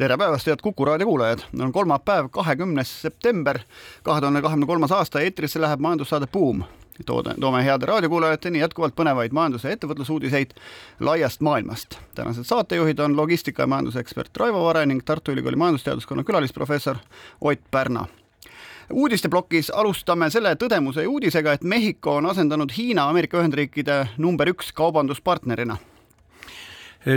[0.00, 3.58] tere päevast, head Kuku raadio kuulajad, on kolmapäev, kahekümnes september
[4.02, 6.62] kahe tuhande kahekümne kolmas aasta, eetrisse läheb majandussaade Buum.
[7.06, 10.54] toode, toome heade raadiokuulajateni jätkuvalt põnevaid majandus- ja ettevõtlusuudiseid
[11.00, 11.98] laiast maailmast.
[12.14, 16.96] tänased saatejuhid on logistika ja majandusekspert Raivo Vare ning Tartu Ülikooli majandusteaduskonna külalisprofessor
[17.40, 18.06] Ott Pärna
[18.92, 24.72] uudisteplokis alustame selle tõdemuse ja uudisega, et Mehhiko on asendanud Hiina Ameerika Ühendriikide number üks
[24.72, 25.76] kaubanduspartnerina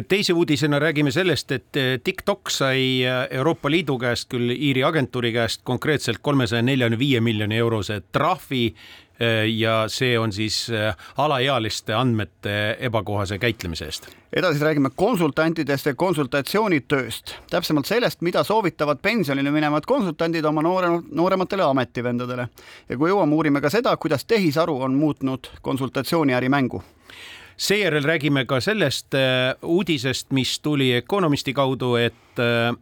[0.08, 5.34] teise uudisena räägime sellest, et eh, TikTok sai eh, Euroopa Liidu käest, küll Iiri agentuuri
[5.36, 8.66] käest konkreetselt kolmesaja neljakümne viie miljoni eurose trahvi
[9.20, 10.72] eh, ja see on siis
[11.18, 14.08] alaealiste andmete ebakohase käitlemise eest.
[14.34, 21.64] edasi räägime konsultantidest ja konsultatsioonitööst, täpsemalt sellest, mida soovitavad pensionile minevad konsultandid oma noore, noorematele
[21.64, 22.48] ametivendadele.
[22.90, 26.84] ja kui jõuame, uurime ka seda, kuidas tehisaru on muutnud konsultatsiooniäri mängu
[27.64, 32.76] seejärel räägime ka sellest äh, uudisest, mis tuli Economisti kaudu, et äh, äh,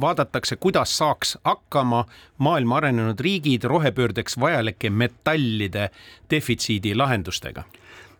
[0.00, 2.04] vaadatakse, kuidas saaks hakkama
[2.38, 5.90] maailma arenenud riigid rohepöördeks vajalike metallide
[6.30, 7.64] defitsiidi lahendustega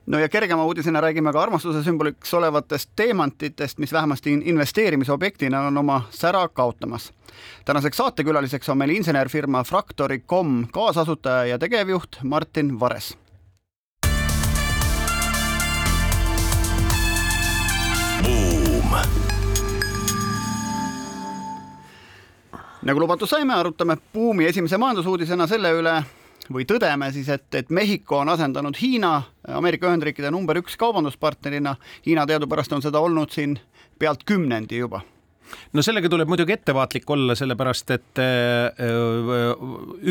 [0.06, 6.03] no ja kergema uudisena räägime ka armastuse sümboliks olevatest teemantitest, mis vähemasti investeerimisobjektina on oma
[6.11, 7.12] sära kaotamas.
[7.64, 13.17] tänaseks saatekülaliseks on meil insenerfirma Fractory.com kaasasutaja ja tegevjuht Martin Vares
[22.87, 25.97] nagu lubatud saime, arutame buumi esimese majandusuudisena selle üle
[26.53, 29.17] või tõdeme siis, et, et Mehhiko on asendanud Hiina
[29.59, 31.75] Ameerika Ühendriikide number üks kaubanduspartnerina.
[32.07, 33.59] Hiina teadupärast on seda olnud siin
[33.98, 35.02] pealt kümnendi juba
[35.73, 38.86] no sellega tuleb muidugi ettevaatlik olla, sellepärast et äh,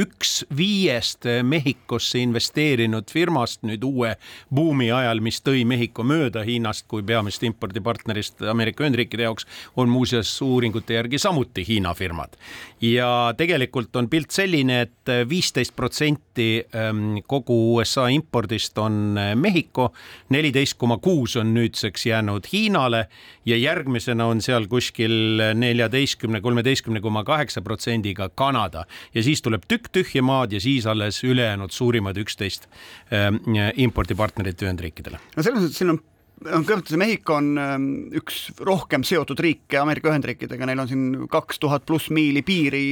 [0.04, 4.16] üks viiest Mehhikosse investeerinud firmast nüüd uue
[4.54, 10.32] buumi ajal, mis tõi Mehhiko mööda Hiinast kui peamist impordipartnerist Ameerika Ühendriikide jaoks, on muuseas
[10.42, 12.36] uuringute järgi samuti Hiina firmad.
[12.82, 19.92] ja tegelikult on pilt selline et, et viisteist protsenti ähm, kogu USA impordist on Mehhiko,
[20.30, 23.08] neliteist koma kuus on nüüdseks jäänud Hiinale
[23.46, 29.64] ja järgmisena on seal kuskil kuskil neljateistkümne, kolmeteistkümne koma kaheksa protsendiga Kanada ja siis tuleb
[29.68, 32.68] tükk tühja maad ja siis alles ülejäänud suurimad üksteist
[33.12, 35.20] äh, impordipartnerit Ühendriikidele.
[35.36, 36.00] no selles mõttes siin on
[36.44, 37.86] kõigepealt see Mehhiko on ähm,
[38.20, 42.84] üks rohkem seotud riike Ameerika Ühendriikidega, neil on siin kaks tuhat pluss miili piiri,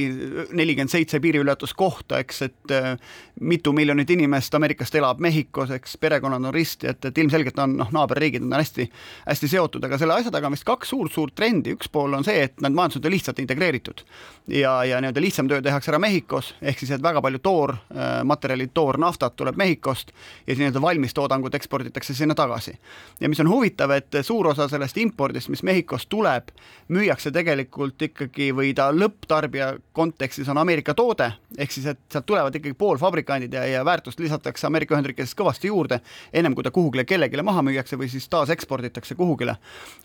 [0.56, 2.94] nelikümmend seitse piiriületuskohta, eks, et äh,
[3.40, 7.92] mitu miljonit inimest Ameerikast elab Mehhikos, eks, perekonnad on risti, et, et ilmselgelt on noh,
[7.94, 8.88] naaberriigid on hästi,
[9.28, 12.48] hästi seotud, aga selle asja taga on vist kaks suurt-suurt trendi, üks pool on see,
[12.48, 14.04] et need majandused on lihtsalt integreeritud
[14.48, 18.74] ja, ja nii-öelda lihtsam töö tehakse ära Mehhikos, ehk siis, et väga palju toormaterjalid, äh,
[18.74, 20.12] toornaftat tuleb Mehhikost
[20.46, 22.78] ja nii-öelda valmistoodangut eksporditakse sinna tagasi.
[23.20, 26.52] ja mis on huvitav, et suur osa sellest impordist, mis Mehhikost tuleb,
[26.94, 32.54] müüakse tegelikult ikkagi või ta lõpptarbija kontekstis on Ameerika toode, ehk siis, et sealt tulevad
[32.54, 35.98] ikkagi poolfabrikandid ja, ja väärtust lisatakse Ameerika Ühendriikides kõvasti juurde,
[36.32, 39.56] ennem kui ta kuhugile kellelegi maha müüakse või siis taaseksporditakse kuhugile.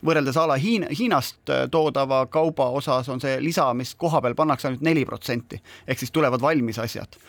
[0.05, 4.71] võrreldes a la Hiina, Hiinast toodava kauba osas on see lisa, mis koha peal pannakse
[4.71, 7.19] ainult neli protsenti, ehk siis tulevad valmis asjad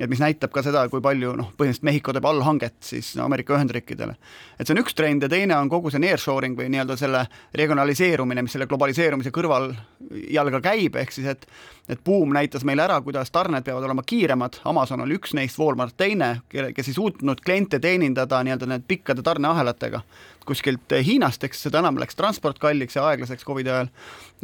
[0.00, 3.56] et mis näitab ka seda, kui palju noh, põhimõtteliselt Mehhiko teeb allhanget siis no, Ameerika
[3.56, 4.16] Ühendriikidele.
[4.58, 7.24] et see on üks trend ja teine on kogu see nearshoring või nii-öelda selle
[7.58, 9.72] regionaliseerumine, mis selle globaliseerumise kõrval
[10.30, 11.48] jalga käib, ehk siis et
[11.88, 15.96] et buum näitas meile ära, kuidas tarned peavad olema kiiremad, Amazon oli üks neist, Walmart
[15.96, 20.02] teine, kes ei suutnud kliente teenindada nii-öelda need pikkade tarneahelatega
[20.48, 23.90] kuskilt Hiinast, eks seda enam läks transport kalliks ja aeglaseks Covidi ajal.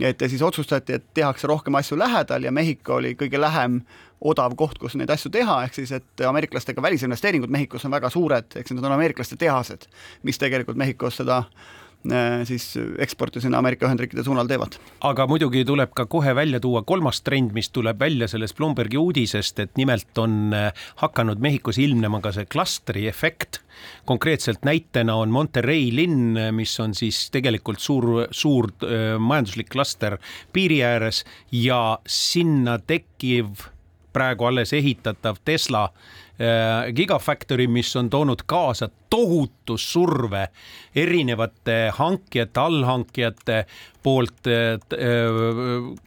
[0.01, 3.81] et ja siis otsustati, et tehakse rohkem asju lähedal ja Mehhiko oli kõige lähem
[4.25, 8.59] odav koht, kus neid asju teha, ehk siis et ameeriklastega välisinvesteeringud Mehhikos on väga suured,
[8.61, 9.89] eks need on ameeriklaste tehased,
[10.23, 12.71] mis tegelikult Mehhikos seda äh, siis
[13.05, 14.79] eksporti sinna Ameerika Ühendriikide suunal teevad.
[15.01, 19.59] aga muidugi tuleb ka kohe välja tuua kolmas trend, mis tuleb välja sellest Bloombergi uudisest,
[19.61, 23.61] et nimelt on äh, hakanud Mehhikos ilmnema ka see klastri efekt.
[24.05, 30.19] konkreetselt näitena on Monterrey linn, mis on siis tegelikult suur, suur äh, majanduslik klaster
[30.53, 33.74] piiri ääres ja sinna tekkiv
[34.15, 40.49] praegu alles ehitatav Tesla äh, Gigafactory, mis on toonud kaasa tohutu surve
[40.95, 43.65] erinevate hankijate, allhankijate
[44.05, 44.33] poolt.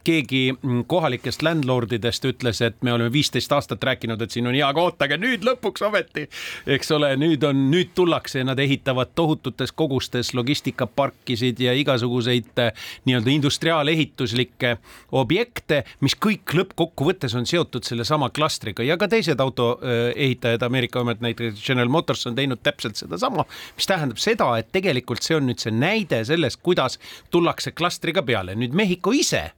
[0.04, 0.42] keegi
[0.86, 5.18] kohalikest landlordidest ütles, et me oleme viisteist aastat rääkinud, et siin on hea, aga ootage
[5.18, 6.28] nüüd lõpuks ometi,
[6.76, 12.62] eks ole, nüüd on, nüüd tullakse ja nad ehitavad tohututes kogustes logistikaparkisid ja igasuguseid
[13.08, 14.76] nii-öelda industriaalehituslikke
[15.18, 21.66] objekte, mis kõik lõppkokkuvõttes on seotud sellesama klastriga ja ka teised autoehitajad Ameerika omad, näiteks
[21.66, 23.46] General Motors on teinud täpselt sedasama,
[23.76, 26.98] mis tähendab seda, et tegelikult see on nüüd see näide sellest, kuidas
[27.30, 28.56] tullakse klastriga peale.
[28.58, 29.48] nüüd Mehhiko ise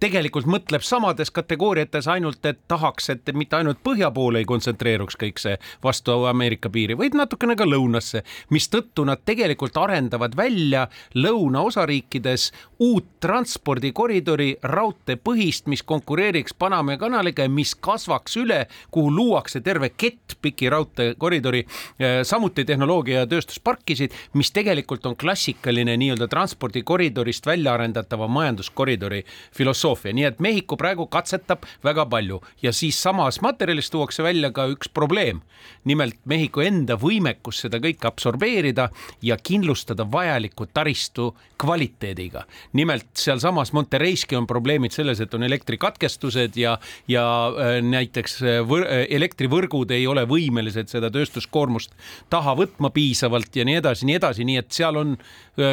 [0.00, 5.40] tegelikult mõtleb samades kategooriates ainult, et tahaks, et mitte ainult põhja poole ei kontsentreeruks kõik
[5.42, 8.22] see vastu Ameerika piiri, vaid natukene ka lõunasse,
[8.54, 10.86] mistõttu nad tegelikult arendavad välja
[11.18, 12.50] lõunaosariikides
[12.86, 20.38] uut transpordikoridori raudteepõhist, mis konkureeriks Panama kanaliga ja mis kasvaks üle, kuhu luuakse terve kett
[20.42, 21.64] pikki raudteekoridori,
[21.98, 29.87] eh, samuti tehnoloogia ja tööstusparkisid, mis tegelikult on klassikaline nii-öelda transpordikoridorist välja arendatava majanduskoridori filosoofia
[29.88, 34.66] filosoofia, nii et Mehhiko praegu katsetab väga palju ja siis samas materjalis tuuakse välja ka
[34.68, 35.40] üks probleem.
[35.84, 38.90] nimelt Mehhiko enda võimekus seda kõike absorbeerida
[39.22, 42.44] ja kindlustada vajaliku taristu kvaliteediga.
[42.72, 48.86] nimelt sealsamas Monterreiski on probleemid selles, et on elektrikatkestused ja, ja äh, näiteks äh, võr,
[48.86, 51.92] äh, elektrivõrgud ei ole võimelised seda tööstuskoormust
[52.30, 55.16] taha võtma piisavalt ja nii edasi, nii edasi, nii et seal on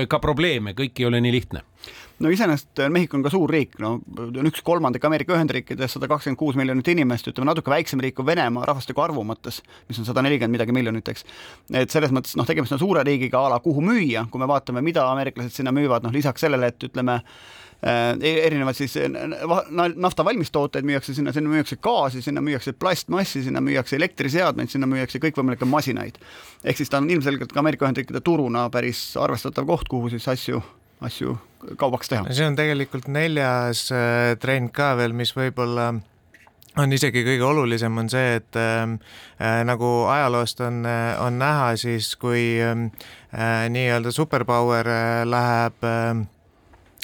[0.09, 1.61] ka probleeme, kõik ei ole nii lihtne
[2.19, 6.09] no iseenesest äh, Mehhiko on ka suur riik, no on üks kolmandik Ameerika Ühendriikides, sada
[6.11, 10.07] kakskümmend kuus miljonit inimest, ütleme natuke väiksem riik kui Venemaa rahvastiku arvu mõttes, mis on
[10.07, 11.27] sada nelikümmend midagi miljonit, eks.
[11.73, 14.83] et selles mõttes noh, tegemist on suure riigiga a la kuhu müüa, kui me vaatame,
[14.85, 18.95] mida ameeriklased sinna müüvad, noh lisaks sellele, et ütleme äh, e-, erinevad siis
[19.95, 25.19] nafta valmistooteid müüakse sinna, sinna müüakse gaasi, sinna müüakse plastmassi, sinna müüakse elektriseadmeid, sinna müüakse
[25.23, 26.21] kõikvõimalikke masinaid.
[26.63, 30.63] ehk siis ta on ilmselgelt ka Ameerika Ühendriikide turuna päris arvestatav koht, kuhu siis asju
[31.05, 31.37] asju
[31.79, 32.27] kaubaks teha.
[32.33, 35.93] see on tegelikult neljas äh, trend ka veel, mis võib-olla
[36.81, 38.97] on isegi kõige olulisem, on see, et ähm,
[39.39, 42.89] äh, nagu ajaloost on, äh, on näha, siis kui ähm,
[43.31, 46.25] äh, nii-öelda superpower äh, läheb äh,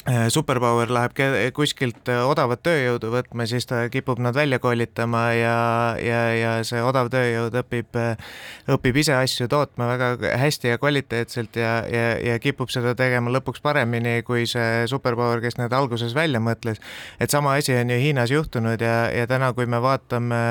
[0.02, 1.12] Superpower läheb
[1.54, 5.58] kuskilt äh, odavat tööjõudu võtma, siis ta kipub nad välja koolitama ja,
[6.02, 8.32] ja, ja see odav tööjõud õpib, äh,
[8.74, 13.62] õpib ise asju tootma väga hästi ja kvaliteetselt ja, ja, ja kipub seda tegema lõpuks
[13.62, 16.82] paremini kui see Superpower, kes need alguses välja mõtles.
[17.20, 20.42] et sama asi on ju Hiinas juhtunud ja, ja täna, kui me vaatame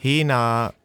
[0.00, 0.77] Hiina Äh,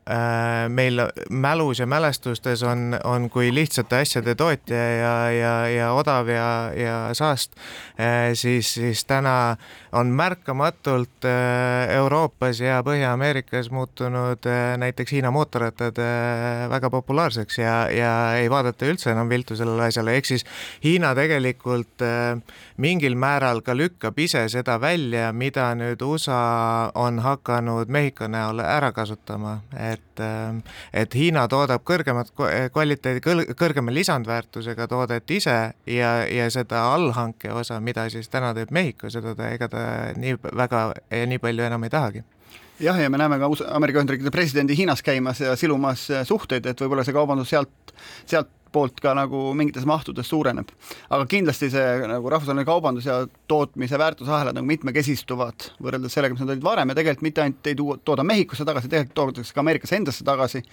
[0.70, 6.72] meil mälus ja mälestustes on, on kui lihtsate asjade tootja ja, ja, ja odav ja,
[6.76, 7.56] ja saast,
[8.00, 9.56] äh, siis, siis täna
[9.94, 14.48] on märkamatult äh, Euroopas ja Põhja-Ameerikas muutunud
[14.78, 16.00] näiteks Hiina mootorrattad
[16.70, 20.46] väga populaarseks ja, ja ei vaadata üldse enam viltu sellele asjale, ehk siis
[20.84, 22.04] Hiina tegelikult
[22.78, 28.92] mingil määral ka lükkab ise seda välja, mida nüüd USA on hakanud Mehhiko näol ära
[28.92, 29.60] kasutama.
[29.78, 30.24] Et,
[30.94, 32.34] et Hiina toodab kõrgemat
[32.74, 33.22] kvaliteedi,
[33.60, 39.36] kõrgema lisandväärtusega toodet ise ja, ja seda allhanke osa, mida siis täna teeb Mehhiko, seda
[39.38, 39.83] ta, ega ta
[40.20, 42.24] nii väga ja nii palju enam ei tahagi.
[42.84, 47.06] Jah, ja me näeme ka Ameerika Ühendriikide presidendi Hiinas käimas ja silumas suhteid, et võib-olla
[47.06, 47.94] see kaubandus sealt,
[48.26, 50.72] sealt poolt ka nagu mingites mahtudes suureneb.
[51.10, 56.56] aga kindlasti see nagu rahvusvaheline kaubandus ja tootmise väärtusahelad nagu mitmekesistuvad võrreldes sellega, mis nad
[56.56, 60.26] olid varem ja tegelikult mitte ainult ei tooda Mehhikosse tagasi, tegelikult toodetakse ka Ameerikasse endasse
[60.28, 60.64] tagasi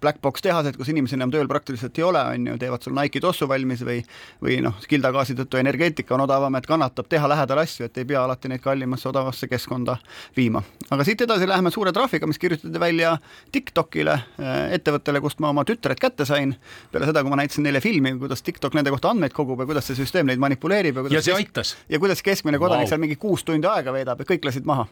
[0.00, 3.22] black box tehased, kus inimesi enam tööl praktiliselt ei ole, on ju, teevad sul Nike'i
[3.22, 4.00] tossu valmis või
[4.42, 8.24] või noh, kildagaasi tõttu energeetika on odavam, et kannatab teha lähedal asju, et ei pea
[8.24, 9.96] alati neid kallimasse odavasse keskkonda
[10.36, 10.62] viima.
[10.90, 13.16] aga siit edasi läheme suure trahviga, mis kirjutati välja
[13.52, 16.56] TikTokile, äh, ettevõttele, kust ma oma tütred kätte sain,
[16.92, 19.88] peale seda, kui ma näitasin neile filmi, kuidas TikTok nende kohta andmeid kogub ja kuidas
[19.90, 21.76] see süsteem neid manipuleerib ja kuidas ja see aitas.
[21.88, 22.94] ja kuidas keskmine kodanik wow.
[22.94, 24.88] seal mingi kuus tundi aega veedab ja kõik lasid maha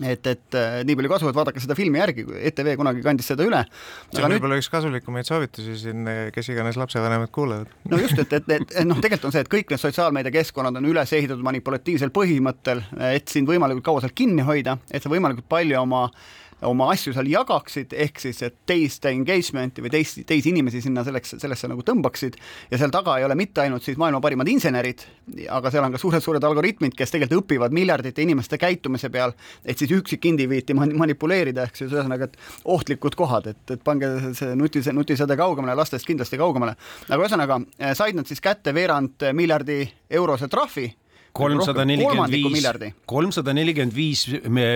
[0.00, 3.44] et, et äh, nii palju kasu, et vaadake seda filmi järgi, ETV kunagi kandis seda
[3.44, 3.60] üle.
[4.08, 4.64] see on võib-olla nüüd...
[4.64, 7.72] üks kasulikumaid soovitusi siin, kes iganes lapsevanemad kuulavad.
[7.92, 10.88] no just, et, et, et, et noh, tegelikult on see, et kõik need sotsiaalmeediakeskkonnad on
[10.92, 15.80] üles ehitatud manipulatiivsel põhimõttel, et sind võimalikult kaua seal kinni hoida, et sa võimalikult palju
[15.84, 20.82] oma äh, oma asju seal jagaksid, ehk siis, et teiste engagement'i või teisi, teisi inimesi
[20.84, 22.38] sinna selleks, sellesse nagu tõmbaksid
[22.70, 25.04] ja seal taga ei ole mitte ainult siis maailma parimad insenerid,
[25.50, 29.92] aga seal on ka suured-suured algoritmid, kes tegelikult õpivad miljardite inimeste käitumise peal, et siis
[29.96, 35.76] üksikindiviiti manipuleerida, ehk siis ühesõnaga, et ohtlikud kohad, et, et pange see nuti, nutisede kaugemale,
[35.78, 36.76] lastest kindlasti kaugemale.
[37.08, 37.60] aga ühesõnaga
[37.98, 40.90] said nad siis kätte veerand miljardi eurose trahvi
[41.32, 42.66] kolmsada nelikümmend viis
[43.08, 44.26] kolmsada nelikümmend viis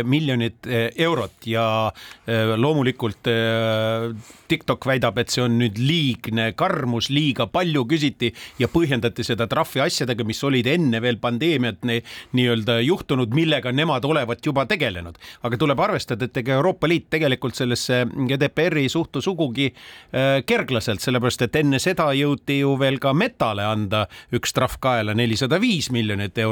[0.09, 1.67] miljonit eh, eurot ja
[2.27, 4.09] eh, loomulikult eh,
[4.49, 9.83] TikTok väidab, et see on nüüd liigne karmus, liiga palju küsiti ja põhjendati seda trahvi
[9.85, 15.19] asjadega, mis olid enne veel pandeemiat nii-öelda juhtunud, millega nemad olevat juba tegelenud.
[15.43, 19.73] aga tuleb arvestada, et ega Euroopa Liit tegelikult sellesse GDPR-i ei suhtu sugugi
[20.47, 25.59] kerglaselt, sellepärast et enne seda jõuti ju veel ka Metale anda üks trahv kaela, nelisada
[25.61, 26.46] viis miljonit eurot,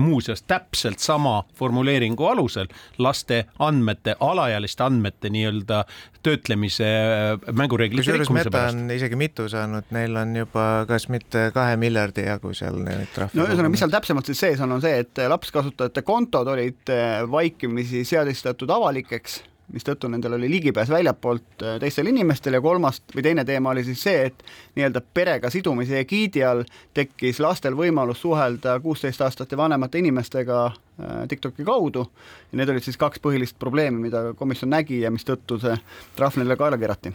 [0.00, 2.68] muuseas täpselt sama formuleeringu alusel
[2.98, 5.84] laste andmete, alaealiste andmete nii-öelda
[6.22, 8.78] töötlemise äh, mängureeglite kusjuures rikkumise Meta pärast.
[8.78, 13.38] on isegi mitu saanud, neil on juba kas mitte kahe miljardi jagu seal neid trahve
[13.38, 16.92] no ühesõnaga, mis seal täpsemalt siis sees on, on see, et lapskasutajate kontod olid
[17.30, 19.40] vaikimisi seadistatud avalikeks,
[19.72, 24.02] mistõttu nendel oli ligipääs väljapoolt eh, teistele inimestele ja kolmas või teine teema oli siis
[24.02, 24.44] see, et
[24.76, 31.16] nii-öelda perega sidumise egiidi all tekkis lastel võimalus suhelda kuusteist aastat ja vanemate inimestega eh,
[31.28, 32.06] TikToki kaudu.
[32.52, 35.76] Ja need olid siis kaks põhilist probleemi, mida komisjon nägi ja mistõttu see
[36.16, 37.14] trahv neile kaela keerati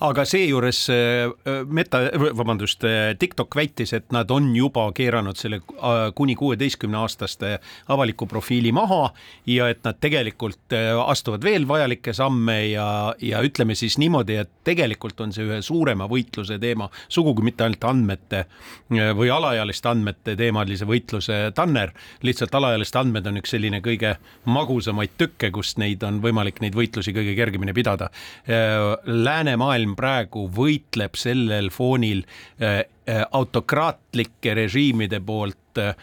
[0.00, 2.00] aga seejuures äh, Meta,
[2.36, 2.84] vabandust,
[3.18, 7.56] TikTok väitis, et nad on juba keeranud selle äh, kuni kuueteistkümne aastaste
[7.92, 9.10] avaliku profiili maha
[9.46, 14.52] ja et nad tegelikult äh, astuvad veel vajalikke samme ja, ja ütleme siis niimoodi, et
[14.66, 18.44] tegelikult on see ühe suurema võitluse teema, sugugi mitte ainult andmete
[19.16, 21.92] või alaealiste andmete teemalise võitluse tanner,
[22.26, 24.16] lihtsalt alaealiste andmed on üks selline kõige
[24.50, 28.10] magusamaid tükke, kus neid on võimalik neid võitlusi kõige kergemini pidada.
[29.66, 32.22] Läänemaailm praegu võitleb sellel foonil
[32.62, 35.96] äh, äh, autokraatlike režiimide poolt äh,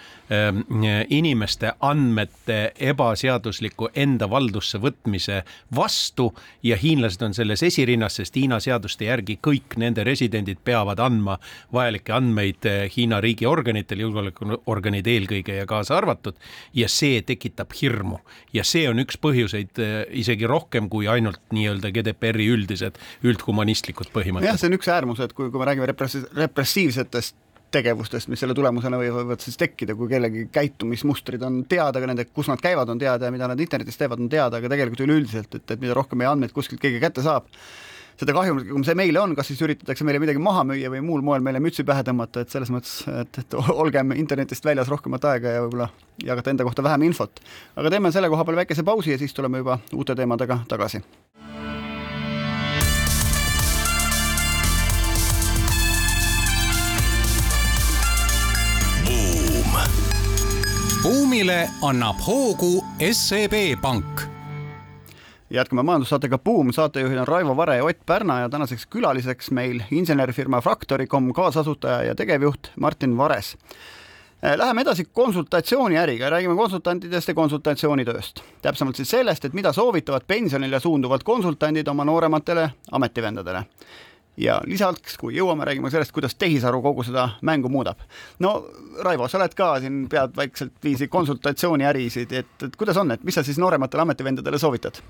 [1.10, 5.42] inimeste andmete ebaseadusliku enda valdusse võtmise
[5.76, 6.32] vastu
[6.64, 11.38] ja hiinlased on selles esirinnas, sest Hiina seaduste järgi kõik nende residendid peavad andma
[11.74, 16.40] vajalikke andmeid Hiina riigiorganitele, julgeolekuorganid eelkõige ja kaasa arvatud
[16.74, 18.20] ja see tekitab hirmu
[18.54, 19.80] ja see on üks põhjuseid
[20.24, 24.60] isegi rohkem kui ainult nii-öelda GDPR-i üldised üldhumanistlikud jah, põhimõtted.
[24.60, 27.38] see on üks äärmus, et kui, kui me räägime repressi-, repressiivsetest
[27.74, 32.50] tegevustest, mis selle tulemusena võivad siis tekkida, kui kellegi käitumismustrid on teada, aga nende, kus
[32.52, 35.66] nad käivad, on teada ja mida nad internetis teevad, on teada, aga tegelikult üleüldiselt, et,
[35.66, 37.50] et mida rohkem meie andmeid kuskilt keegi kätte saab,
[38.20, 41.46] seda kahjulikum see meile on, kas siis üritatakse meile midagi maha müüa või muul moel
[41.46, 45.66] meile mütsi pähe tõmmata, et selles mõttes, et, et olgem internetist väljas rohkemat aega ja
[45.66, 45.90] võib-olla
[46.24, 47.44] jagada enda kohta vähem infot.
[47.76, 51.02] aga teeme selle koha peal väikese pausi ja siis tuleme juba uute teemadega tagasi
[61.44, 64.22] buumile annab hoogu SEB Pank
[65.50, 70.62] jätkame majandussaatega Buum, saatejuhid on Raivo Vare ja Ott Pärna ja tänaseks külaliseks meil insenerifirma
[70.62, 73.58] Fractorycom kaasasutaja ja tegevjuht Martin Vares.
[74.56, 78.44] Läheme edasi konsultatsiooniäriga, räägime konsultantidest ja konsultatsioonitööst.
[78.62, 83.66] täpsemalt siis sellest, et mida soovitavad pensionile suunduvad konsultandid oma noorematele ametivendadele.
[84.38, 88.00] Ja lisaks, kui jõuame, räägime sellest, kuidas tehisaru kogu seda mängu muudab.
[88.40, 88.56] no
[89.04, 93.36] Raivo, sa oled ka siin, pead vaikselt viisi konsultatsiooniärisid, et, et kuidas on, et mis
[93.36, 95.02] sa siis noorematele ametivendadele soovitad?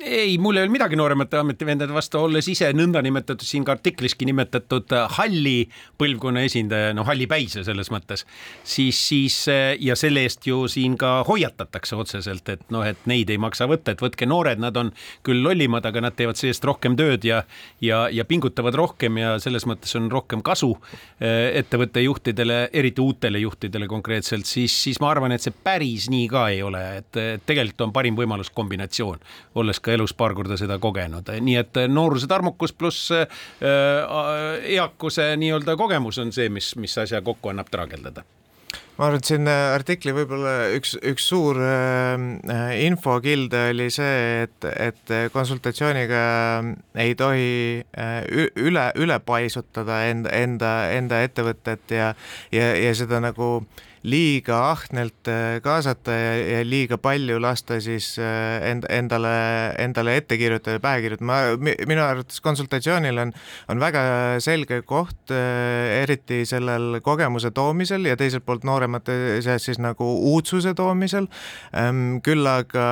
[0.00, 4.90] Ei, mul ei ole midagi nooremate ametivendade vastu, olles ise nõndanimetatud siin ka artikliski nimetatud
[4.96, 5.68] äh, halli
[6.00, 8.24] põlvkonna esindaja, no hallipäise selles mõttes,
[8.66, 13.30] siis, siis äh, ja selle eest ju siin ka hoiatatakse otseselt, et noh, et neid
[13.30, 14.90] ei maksa võtta, et võtke noored, nad on
[15.26, 17.44] küll lollimad, aga nad teevad see-eest rohkem tööd ja
[17.84, 23.44] ja, ja pingutavad rohkem ja selles mõttes on rohkem kasu äh, ettevõtte juhtidele, eriti uutele
[23.44, 27.86] juhtidele konkreetselt, siis, siis ma arvan, et see päris nii ka ei ole, et tegelikult
[27.86, 29.22] on parim võimalus kombinatsioon,
[29.54, 33.26] olles ka elus paar korda seda kogenud, nii et nooruse tarmukus pluss äh,
[34.76, 38.24] eakuse nii-öelda kogemus on see, mis, mis asja kokku annab traageldada.
[38.94, 45.14] Ma arvan, et siin artikli võib-olla üks, üks suur äh, infokilde oli see, et, et
[45.34, 46.20] konsultatsiooniga
[47.02, 47.48] ei tohi
[47.82, 48.20] äh,
[48.54, 52.12] üle, üle paisutada enda, enda, enda ettevõtet ja,
[52.54, 53.56] ja, ja seda nagu
[54.04, 55.28] liiga ahnelt
[55.64, 59.32] kaasata ja, ja liiga palju lasta siis end, endale,
[59.80, 61.28] endale ette kirjutada, pähe kirjutada.
[61.28, 61.38] ma,
[61.88, 63.32] minu arvates konsultatsioonil on,
[63.72, 64.02] on väga
[64.44, 71.28] selge koht, eriti sellel kogemuse toomisel ja teiselt poolt nooremate seas siis nagu uudsuse toomisel.
[72.24, 72.86] küll aga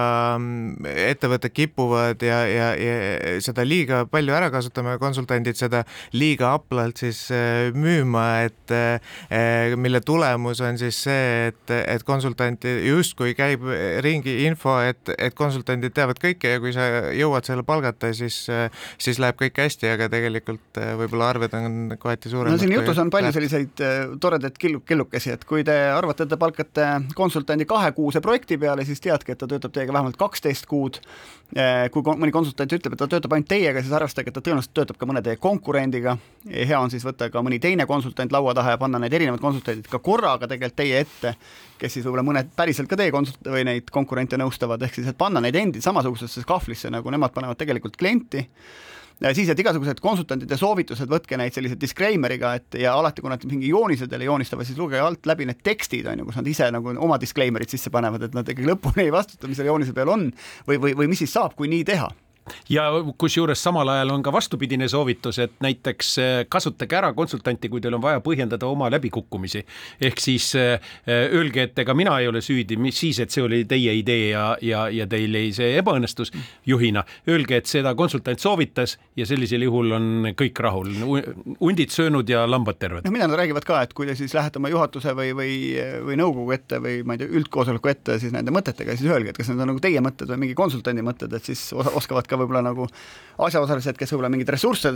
[0.88, 5.84] ettevõtted kipuvad ja, ja, ja seda liiga palju ära kasutama ja konsultandid seda
[6.16, 7.26] liiga haplalt siis
[7.76, 13.64] müüma, et mille tulemus on siis see, et, et konsultanti justkui käib
[14.04, 18.44] ringi info, et, et konsultandid teavad kõike ja kui sa jõuad selle palgata, siis,
[19.02, 22.56] siis läheb kõik hästi, aga tegelikult võib-olla arved on kohati suuremad.
[22.56, 23.84] no siin jutus on palju selliseid
[24.22, 29.02] toredaid killu, killukesi, et kui te arvate, et te palkate konsultandi kahekuuse projekti peale, siis
[29.02, 31.41] teadke, et ta töötab teiega vähemalt kaksteist kuud Eh,
[31.92, 34.96] kui mõni konsultant ütleb, et ta töötab ainult teiega, siis arvestage, et ta tõenäoliselt töötab
[34.96, 36.16] ka mõne teie konkurendiga.
[36.48, 39.88] hea on siis võtta ka mõni teine konsultant laua taha ja panna need erinevad konsultandid
[39.88, 41.34] ka korraga tegelikult teie ette,
[41.78, 45.18] kes siis võib-olla mõned päriselt ka teie konsult- või neid konkurente nõustavad, ehk siis et
[45.18, 48.48] panna neid endid samasugusesse kahvlisse, nagu nemad panevad tegelikult klienti
[49.36, 53.70] siis, et igasugused konsultantide soovitused, võtke neid sellise disclaimer'iga, et ja alati, kui nad mingi
[53.70, 56.96] joonise teile joonistavad, siis lugege alt läbi need tekstid, on ju, kus nad ise nagu
[56.96, 60.28] oma disclaimer'id sisse panevad, et nad ikkagi lõpuni ei vastuta, mis seal joonise peal on
[60.66, 62.10] või, või, või mis siis saab, kui nii teha
[62.70, 67.80] ja kusjuures samal ajal on ka vastupidine soovitus, et näiteks äh, kasutage ära konsultanti, kui
[67.80, 69.64] teil on vaja põhjendada oma läbikukkumisi.
[70.00, 73.64] ehk siis äh, öelge, et ega mina ei ole süüdi, mis siis, et see oli
[73.68, 76.32] teie idee ja, ja, ja teil ei, see ebaõnnestus
[76.66, 77.04] juhina.
[77.28, 80.08] Öelge, et seda konsultant soovitas ja sellisel juhul on
[80.38, 80.92] kõik rahul,
[81.60, 83.06] hundid söönud ja lambad terved.
[83.06, 85.54] noh, mida nad räägivad ka, et kui te siis lähete oma juhatuse või, või,
[86.06, 89.40] või nõukogu ette või ma ei tea, üldkoosoleku ette siis nende mõtetega, siis öelge, et
[89.40, 92.64] kas need on nagu teie mõtted või mingi konsultandi mõtted, et siis oskavad ka võib-olla
[92.64, 92.88] nagu
[93.46, 94.92] asjaosalised, kes võib-olla mingeid ressursse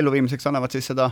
[0.00, 1.10] elluviimiseks annavad, siis seda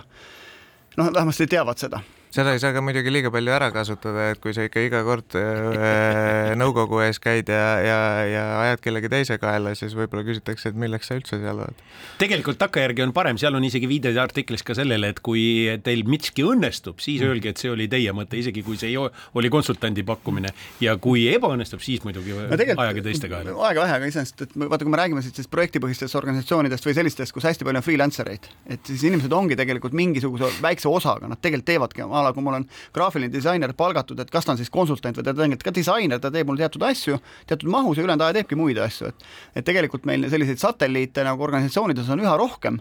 [0.96, 2.00] noh, vähemasti teavad seda
[2.36, 5.36] seda ei saa ka muidugi liiga palju ära kasutada, et kui sa ikka iga kord
[5.38, 10.78] äh, nõukogu ees käid ja, ja, ja ajad kellegi teise kaela, siis võib-olla küsitakse, et
[10.78, 11.80] milleks sa üldse seal oled.
[12.20, 15.44] tegelikult takkajärgi on parem, seal on isegi viide artiklis ka sellele, et kui
[15.86, 17.32] teil miski õnnestub, siis mm.
[17.32, 20.52] öelge, et see oli teie mõte, isegi kui see oli konsultandi pakkumine
[20.84, 23.56] ja kui ebaõnnestub, siis muidugi ajage teiste kaela.
[23.70, 27.48] aega vähe, aga iseenesest, et vaata, kui me räägime sellistest projektipõhistest organisatsioonidest või sellistest, kus
[27.48, 31.66] hästi palju on freelancer eid, et siis inimesed ongi tegelikult mingisuguse väikse osaga, nad tegelikult
[31.66, 35.26] teevadki ala, kui mul on graafiline disainer palgatud, et kas ta on siis konsultant või
[35.26, 38.58] ta tegelikult ka disainer, ta teeb mul teatud asju teatud mahus ja ülejäänud aja teebki
[38.58, 42.80] muid asju, et et tegelikult meil selliseid satelliite nagu organisatsioonides on üha rohkem,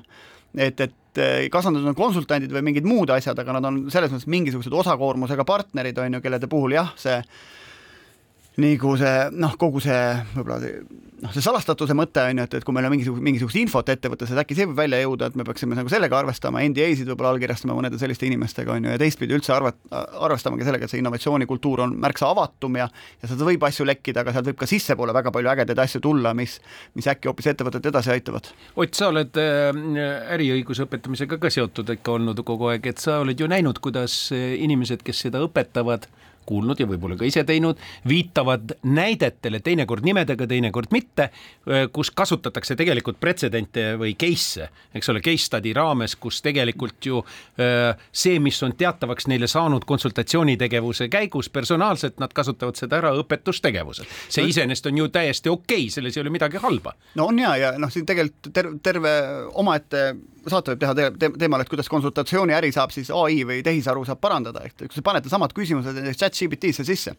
[0.57, 4.13] et, et eh, kas nad on konsultandid või mingid muud asjad, aga nad on selles
[4.13, 7.19] mõttes mingisugused osakoormusega partnerid, on ju, kellede puhul jah, see
[8.61, 9.99] nagu see noh, kogu see
[10.35, 10.59] võib-olla
[11.25, 14.31] noh, see salastatuse mõte on ju, et, et kui meil on mingisugust, mingisugust infot ettevõttes,
[14.31, 17.77] et äkki see võib välja jõuda, et me peaksime nagu sellega arvestama, NDA-sid võib-olla allkirjastama
[17.77, 21.85] mõnede selliste inimestega on ju, ja teistpidi üldse arvat-, arvestama ka sellega, et see innovatsioonikultuur
[21.85, 22.89] on märksa avatum ja
[23.21, 26.35] ja sealt võib asju lekkida, aga sealt võib ka sissepoole väga palju ägedaid asju tulla,
[26.37, 26.59] mis,
[26.97, 28.51] mis äkki hoopis ettevõtet edasi aitavad.
[28.75, 29.81] Ott, sa oled äh,
[30.35, 34.53] äriõiguse õpetamisega ka seotud ikka olnud kogu aeg, et sa oled ju näinud, kuidas äh,
[34.65, 36.09] inimesed, kes seda õpetavad,
[36.45, 41.29] kuulnud ja võib-olla ka ise teinud, viitavad näidetele, teinekord nimedega, teinekord mitte,
[41.95, 47.21] kus kasutatakse tegelikult pretsedente või case'e, eks ole, case study raames, kus tegelikult ju
[48.11, 54.07] see, mis on teatavaks neile saanud konsultatsioonitegevuse käigus, personaalselt nad kasutavad seda ära õpetustegevusel.
[54.29, 56.95] see iseenesest on ju täiesti okei okay,, selles ei ole midagi halba.
[57.15, 59.11] no on ja, ja noh, siin tegelikult terve, terve
[59.53, 60.05] omaette
[60.51, 64.21] saate võib teha te te teemal, et kuidas konsultatsiooniäri saab siis ai või tehisaru saab
[64.23, 67.15] parandada, et kui te panete samad küsimused näiteks chat GPT-sse sisse,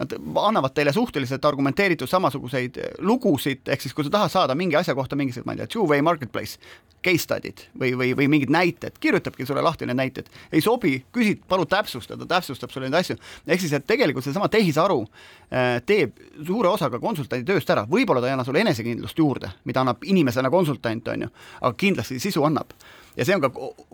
[0.00, 0.14] nad
[0.44, 5.18] annavad teile suhteliselt argumenteeritud samasuguseid lugusid, ehk siis kui sa tahad saada mingi asja kohta
[5.18, 6.58] mingisugused, ma ei tea, two-way marketplace,
[7.04, 11.42] case study'd või, või, või mingid näited, kirjutabki sulle lahti need näited, ei sobi, küsid,
[11.48, 16.16] palun täpsusta, ta täpsustab sulle neid asju, ehk siis, et tegelikult seesama tehisaru äh, teeb
[16.46, 20.04] suure osa ka konsultandi tööst ära, võib-olla ta ei anna sulle enesekindlust juurde, mida annab
[20.04, 22.76] inimesena konsultant, on ju, aga kindlasti sisu annab
[23.20, 23.50] ja see on ka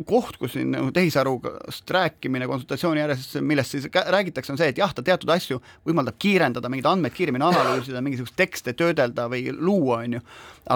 [0.06, 4.92] koht, kus siin nagu tehisarust rääkimine konsultatsiooni ääres, millest siis räägitakse, on see, et jah,
[4.94, 5.58] ta teatud asju
[5.88, 10.20] võimaldab kiirendada, mingeid andmeid kiiremini analüüsida, mingisuguseid tekste töödelda või luua, on ju,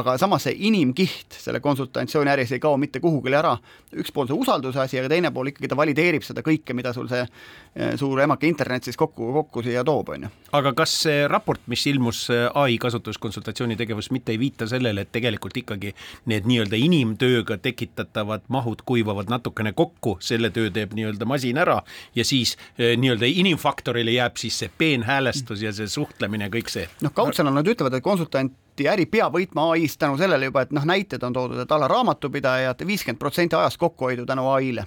[0.01, 3.55] aga samas see inimkiht selle konsultatsiooni äris ei kao mitte kuhugile ära,
[3.95, 7.07] üks pool see usalduse asi, aga teine pool ikkagi ta valideerib seda kõike, mida sul
[7.11, 10.33] see eh, suur emake internet siis kokku, kokku siia toob, on ju.
[10.59, 15.63] aga kas see raport, mis ilmus ai kasutuskonsultatsiooni tegevus, mitte ei viita sellele, et tegelikult
[15.63, 15.95] ikkagi
[16.31, 21.83] need nii-öelda inimtööga tekitatavad tekitatavad mahud kuivavad natukene kokku, selle töö teeb nii-öelda masin ära
[22.15, 26.89] ja siis eh, nii-öelda inimfaktorile jääb siis see peenhäälestus ja see suhtlemine ja kõik see.
[27.01, 30.85] noh, kaudsõnal nad ütlevad, et konsultanti äri peab võitma ai-st tänu sellele juba, et noh,
[30.85, 34.87] näited on toodud, et ala raamatupidajad viiskümmend protsenti ajast kokkuhoidu tänu ai-le.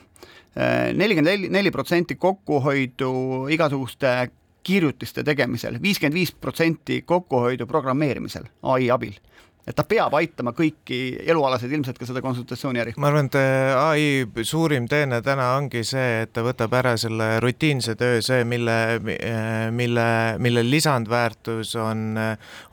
[0.55, 4.31] Eh, nelikümmend neli protsenti kokkuhoidu igasuguste
[4.63, 9.17] kirjutiste tegemisel, viiskümmend viis protsenti kokkuhoidu programmeerimisel ai abil
[9.67, 10.99] et ta peab aitama kõiki
[11.29, 12.95] elualaseid, ilmselt ka seda konsultatsiooniäri.
[12.99, 17.39] ma arvan, et äh, ai suurim teene täna ongi see, et ta võtab ära selle
[17.43, 20.07] rutiinse töö, see, mille, äh, mille,
[20.43, 22.19] mille lisandväärtus on,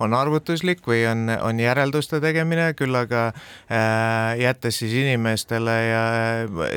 [0.02, 6.04] on arvutuslik või on, on järelduste tegemine, küll aga äh, jättes siis inimestele ja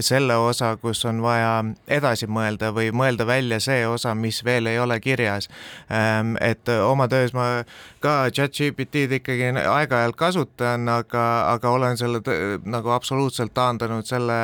[0.06, 1.56] selle osa, kus on vaja
[1.88, 5.50] edasi mõelda või mõelda välja see osa, mis veel ei ole kirjas
[5.90, 6.38] ähm,.
[6.44, 7.64] et oma töös ma
[8.04, 12.22] ka chat-GPT-d ikkagi aeg-ajalt kasutan, aga, aga olen selle
[12.68, 14.40] nagu absoluutselt taandanud selle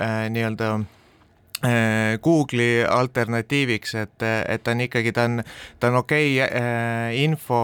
[0.00, 5.42] äh, nii-öelda äh, Google'i alternatiiviks, et, et ta on ikkagi, ta on,
[5.80, 7.60] ta on okei okay, äh, info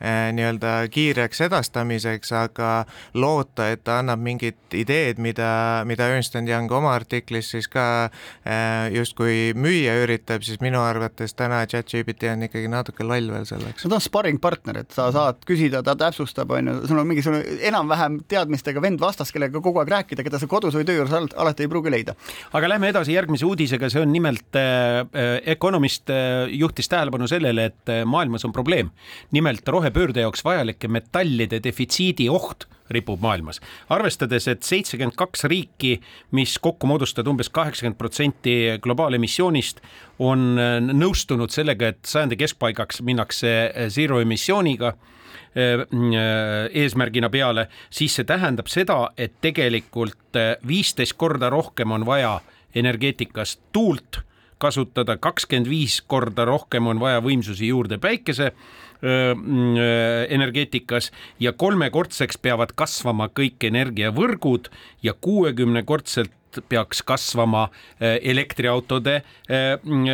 [0.00, 2.70] nii-öelda kiireks edastamiseks, aga
[3.14, 8.90] loota, et ta annab mingid ideed, mida, mida Ernst Young oma artiklis siis ka äh,
[8.94, 13.84] justkui müüa üritab, siis minu arvates täna chat-GPT on ikkagi natuke loll veel selleks.
[13.84, 17.08] no ta on sparring partner, et sa saad küsida, ta täpsustab, on ju, sul on
[17.10, 21.14] mingisugune enam-vähem teadmistega vend vastas, kellega kogu aeg rääkida, keda sa kodus või töö juures
[21.14, 22.16] alati ei pruugi leida.
[22.52, 27.92] aga lähme edasi järgmise uudisega, see on nimelt äh Economist äh, juhtis tähelepanu sellele, et
[28.08, 28.90] maailmas on probleem.
[29.32, 33.60] nimelt rohe rohepöörde jaoks vajalike metallide defitsiidi oht ripub maailmas.
[33.88, 36.00] arvestades, et seitsekümmend kaks riiki,
[36.32, 39.80] mis kokku moodustavad umbes kaheksakümmend protsenti globaalemissioonist,
[40.18, 40.58] on
[40.92, 44.92] nõustunud sellega, et sajandi keskpaigaks minnakse zero emissiooniga
[45.54, 45.86] eh,
[46.82, 52.40] eesmärgina peale, siis see tähendab seda, et tegelikult viisteist korda rohkem on vaja
[52.74, 54.24] energeetikas tuult
[54.58, 58.93] kasutada, kakskümmend viis korda rohkem on vaja võimsusi juurde päikese Mm,
[60.28, 64.70] energeetikas ja kolmekordseks peavad kasvama kõik energiavõrgud
[65.02, 66.32] ja kuuekümnekordselt
[66.68, 67.68] peaks kasvama
[68.00, 69.22] elektriautode
[69.82, 70.04] mm,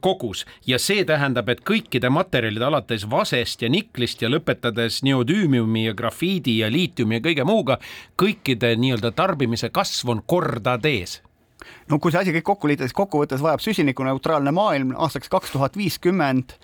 [0.00, 0.44] kogus.
[0.66, 6.60] Ja see tähendab, et kõikide materjalide alates vasest ja niklist ja lõpetades neodüümiumi ja grafiidi
[6.60, 7.80] ja liitiumi ja kõige muuga,
[8.20, 11.20] kõikide nii-öelda tarbimise kasv on kordades
[11.88, 15.76] no kui see asi kõik kokku liita, siis kokkuvõttes vajab süsinikuneutraalne maailm aastaks kaks tuhat
[15.78, 16.56] viiskümmend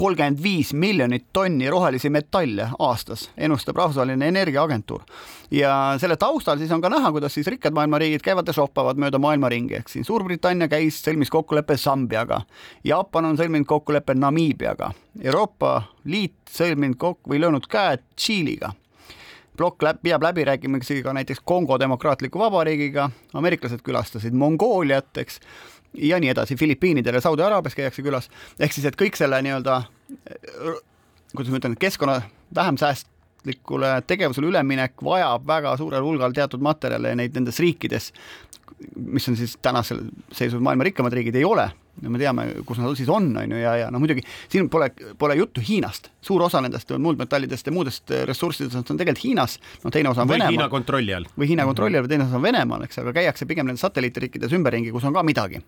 [0.00, 5.02] kolmkümmend viis miljonit tonni rohelisi metalle aastas, ennustab Rahvusvaheline Energiaagentuur.
[5.50, 9.18] ja selle taustal siis on ka näha, kuidas siis rikkad maailmariigid käivad ja shoppavad mööda
[9.18, 12.40] maailma ringi, ehk siin Suurbritannia käis, sõlmis kokkuleppe Sambiaga,
[12.84, 18.72] Jaapan on sõlminud kokkuleppe Namiibiaga, Euroopa Liit sõlminud kokku või löönud käed Tšiiliga
[19.60, 25.40] plokk läb, peab läbirääkimisi ka näiteks Kongo Demokraatliku Vabariigiga, ameeriklased külastasid Mongooliat, eks,
[25.94, 29.82] ja nii edasi, Filipiinidel ja Saudi Araabias käiakse külas, ehk siis, et kõik selle nii-öelda,
[31.34, 32.20] kuidas ma ütlen, keskkonna
[32.56, 38.12] vähem säästlikule tegevusele üleminek vajab väga suurel hulgal teatud materjale ja neid nendes riikides,
[38.96, 41.68] mis on siis tänasel seisus maailma rikkamad riigid, ei ole
[42.02, 44.90] no me teame, kus nad siis on, on ju, ja, ja noh, muidugi siin pole,
[45.18, 50.12] pole juttu Hiinast, suur osa nendest muldmetallidest ja muudest ressurssidest on tegelikult Hiinas, no teine
[50.12, 50.56] osa on Venemaal.
[50.56, 51.28] Hiina kontrolli all.
[51.36, 54.56] või Hiina kontrolli all või teine osa on Venemaal, eks, aga käiakse pigem nendes satelliitriikides
[54.58, 55.62] ümberringi, kus on ka midagi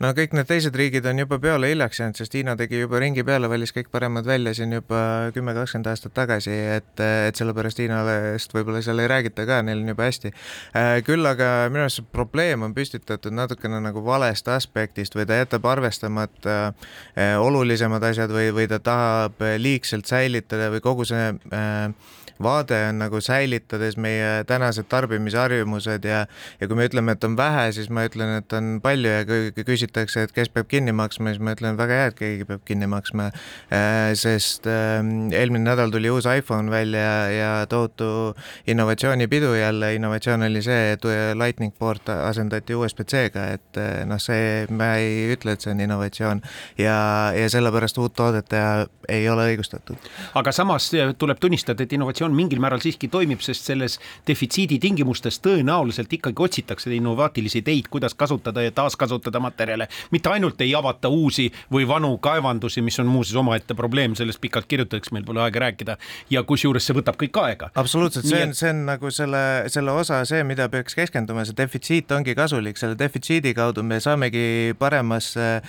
[0.00, 3.24] no kõik need teised riigid on juba peale hiljaks jäänud, sest Hiina tegi juba ringi
[3.26, 5.02] peale, valis kõik paremad välja siin juba
[5.34, 9.92] kümme, kakskümmend aastat tagasi, et, et sellepärast Hiinast võib-olla seal ei räägita ka, neil on
[9.92, 10.32] juba hästi.
[10.78, 15.42] Äh, küll aga minu arust see probleem on püstitatud natukene nagu valest aspektist või ta
[15.42, 22.18] jätab arvestamata äh, olulisemad asjad või, või ta tahab liigselt säilitada või kogu see äh,
[22.42, 26.26] vaade on nagu säilitades meie tänased tarbimisharjumused ja,
[26.60, 29.66] ja kui me ütleme, et on vähe, siis ma ütlen, et on palju ja kui
[29.66, 32.88] küsitakse, et kes peab kinni maksma, siis ma ütlen, väga hea, et keegi peab kinni
[32.90, 33.30] maksma.
[33.72, 38.34] Äh, sest ähm, eelmine nädal tuli uus iPhone välja ja tohutu
[38.66, 44.94] innovatsioonipidu jälle, innovatsioon oli see, et lightning port asendati USB-C-ga, et äh, noh, see, ma
[45.00, 46.42] ei ütle, et see on innovatsioon
[46.78, 46.96] ja,
[47.36, 50.10] ja sellepärast uut toodet teha ei ole õigustatud.
[50.38, 55.40] aga samas tuleb tunnistada, et innovatsioon innovatsioon mingil määral siiski toimib, sest selles defitsiidi tingimustes
[55.42, 59.88] tõenäoliselt ikkagi otsitakse innovaatilisi ideid, kuidas kasutada ja taaskasutada materjale.
[60.10, 64.66] mitte ainult ei avata uusi või vanu kaevandusi, mis on muuseas omaette probleem, sellest pikalt
[64.66, 65.96] kirjutatakse, meil pole aega rääkida.
[66.30, 67.70] ja kusjuures see võtab kõik aega.
[67.74, 72.12] absoluutselt, see on, see on nagu selle, selle osa see, mida peaks keskenduma, see defitsiit
[72.12, 75.62] ongi kasulik, selle defitsiidi kaudu me saamegi paremasse,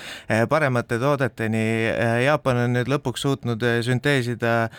[0.50, 1.64] paremate toodeteni.
[2.26, 4.70] Jaapan on nüüd lõpuks suutnud sünteesida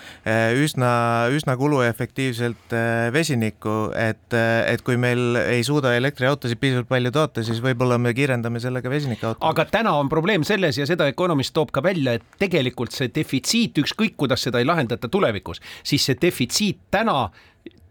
[0.60, 0.92] üsna,
[1.32, 7.44] üsna kuluefektiivselt äh, vesinikku, et, äh, et kui meil ei suuda elektriautosid piisavalt palju toota,
[7.46, 9.40] siis võib-olla me kiirendame sellega vesinikuauto.
[9.48, 13.80] aga täna on probleem selles ja seda Economist toob ka välja, et tegelikult see defitsiit,
[13.80, 17.30] ükskõik kuidas seda ei lahendata tulevikus, siis see defitsiit täna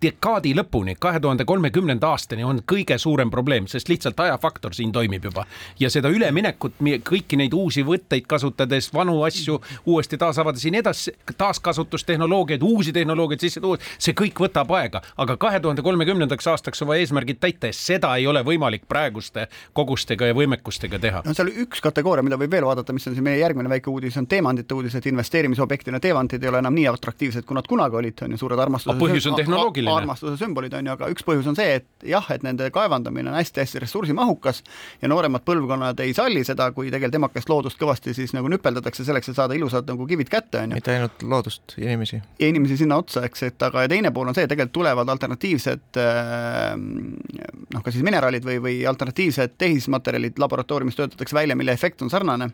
[0.04, 5.30] dekaadi lõpuni, kahe tuhande kolmekümnenda aastani on kõige suurem probleem, sest lihtsalt ajafaktor siin toimib
[5.30, 5.46] juba
[5.80, 11.14] ja seda üleminekut, kõiki neid uusi võtteid kasutades, vanu asju uuesti taasavades ja nii edasi,
[11.38, 16.98] taaskasutustehnoloogiaid, uusi tehnoloogiaid sisse tuua, see kõik võtab aega, aga kahe tuhande kolmekümnendaks aastaks oma
[17.00, 21.24] eesmärgid täita ja seda ei ole võimalik praeguste kogustega ja võimekustega teha.
[21.26, 24.18] no seal üks kategooria, mida võib veel vaadata, mis on siin meie järgmine väike uudis,
[24.20, 28.26] on teemantide uudis, et investeerimisobjektina teemantid ei ole enam nii atraktiivsed, kui nad kunagi olid,
[28.26, 29.93] on ju, suured armastuse põhjus on tehnoloogiline.
[29.98, 33.38] Armastuse sümbolid on ju, aga üks põhjus on see, et jah, et nende kaevandamine on
[33.38, 34.64] hästi-hästi ressursimahukas
[35.02, 39.32] ja nooremad põlvkonnad ei salli seda, kui tegelikult emakest loodust kõvasti siis nagu nüpeldatakse selleks,
[39.32, 40.80] et saada ilusad nagu kivid kätte, on ju.
[40.82, 42.22] mitte ainult loodust, inimesi.
[42.40, 46.74] ja inimesi sinna otsa, eks, et aga teine pool on see, tegelikult tulevad alternatiivsed äh,
[46.78, 52.52] noh, kas siis mineraalid või, või alternatiivsed tehismaterjalid laboratooriumis töötatakse välja, mille efekt on sarnane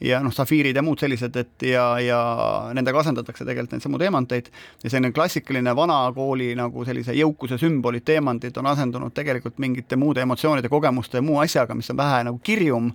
[0.00, 2.18] ja noh, safiirid ja muud sellised, et ja, ja
[2.76, 4.50] nendega asendatakse tegelikult neid samu teemanteid
[4.84, 10.70] ja selline klassikaline vanakooli nagu sellise jõukuse sümbolid, teemantid on asendunud tegelikult mingite muude emotsioonide,
[10.70, 12.92] kogemuste ja muu asjaga, mis on vähe nagu kirjum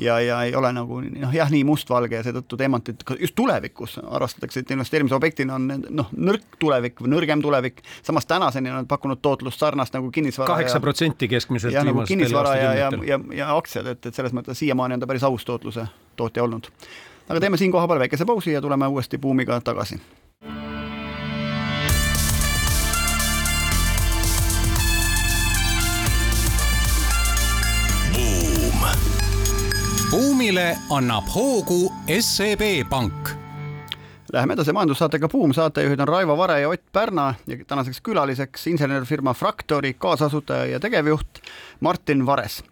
[0.00, 4.64] ja, ja ei ole nagu noh, jah, nii mustvalge ja seetõttu teemantid just tulevikus arvastatakse,
[4.64, 9.60] et investeerimisobjektina on noh, nõrk tulevik või nõrgem tulevik, samas tänaseni on nad pakkunud tootlust
[9.60, 14.06] sarnast nagu kinnisvara kaheksa protsenti keskmiselt ja nagu kinnisvara ja, ja, ja, ja aktsiad, et,
[14.06, 16.70] et selles mõttes siiamaani on ta päris aus tootluse tootja olnud.
[17.28, 20.00] aga teeme siin kohapeal väikese pausi ja tuleme uuesti buumiga tagasi.
[28.14, 28.86] buum.
[30.10, 33.38] buumile annab hoogu SEB Pank
[34.32, 39.34] Läheme edasi majandussaatega Buum, saatejuhid on Raivo Vare ja Ott Pärna ja tänaseks külaliseks insenerifirma
[39.34, 41.38] Fraktori kaasasutaja ja tegevjuht
[41.80, 42.64] Martin Vares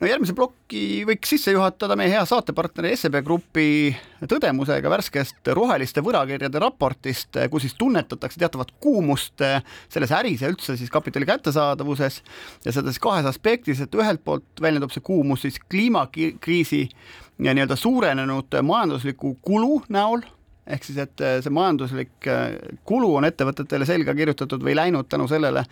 [0.00, 3.90] no järgmise ploki võiks sisse juhatada meie hea saatepartneri SEB Grupi
[4.30, 9.44] tõdemusega värskest roheliste võlakirjade raportist, kus siis tunnetatakse teatavat kuumust
[9.92, 12.20] selles äris ja üldse siis kapitali kättesaadavuses.
[12.64, 16.86] Ja seda siis kahes aspektis, et ühelt poolt väljendub see kuumus siis kliimakriisi
[17.40, 20.24] ja nii-öelda suurenenud majandusliku kulu näol
[20.70, 22.54] ehk siis, et äh, see majanduslik äh,
[22.88, 25.64] kulu on ettevõtetele selga kirjutatud või läinud tänu sellele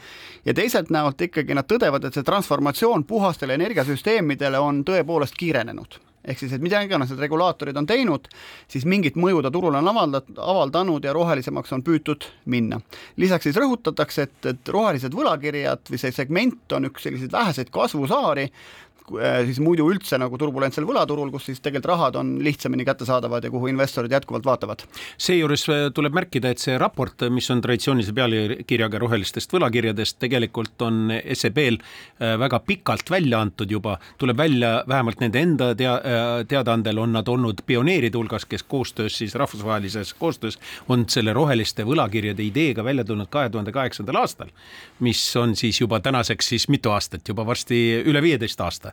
[0.44, 6.40] ja teiselt näolt ikkagi nad tõdevad, et see transformatsioon puhastele energiasüsteemidele on tõepoolest kiirenenud ehk
[6.42, 8.28] siis, et mida iganes need regulaatorid on teinud,
[8.70, 12.80] siis mingit mõju ta turule on avaldat-, avaldanud ja rohelisemaks on püütud minna.
[13.16, 18.48] lisaks siis rõhutatakse, et, et rohelised võlakirjad või see segment on üks selliseid väheseid kasvusaari,
[19.46, 23.70] siis muidu üldse nagu turbulentsel võlaturul, kus siis tegelikult rahad on lihtsamini kättesaadavad ja kuhu
[23.70, 24.84] investorid jätkuvalt vaatavad.
[25.16, 31.12] seejuures äh, tuleb märkida, et see raport, mis on traditsioonilise pealkirjaga rohelistest võlakirjadest, tegelikult on
[31.32, 37.14] SEB-l äh, väga pikalt välja antud juba, tuleb välja vähemalt nende enda tea-, teadaandel on
[37.16, 43.04] nad olnud pioneeride hulgas, kes koostöös siis rahvusvahelises koostöös on selle roheliste võlakirjade ideega välja
[43.04, 44.52] tulnud kahe tuhande kaheksandal aastal,
[45.00, 48.92] mis on siis juba tänaseks siis mitu aastat, juba varsti üle viieteist aasta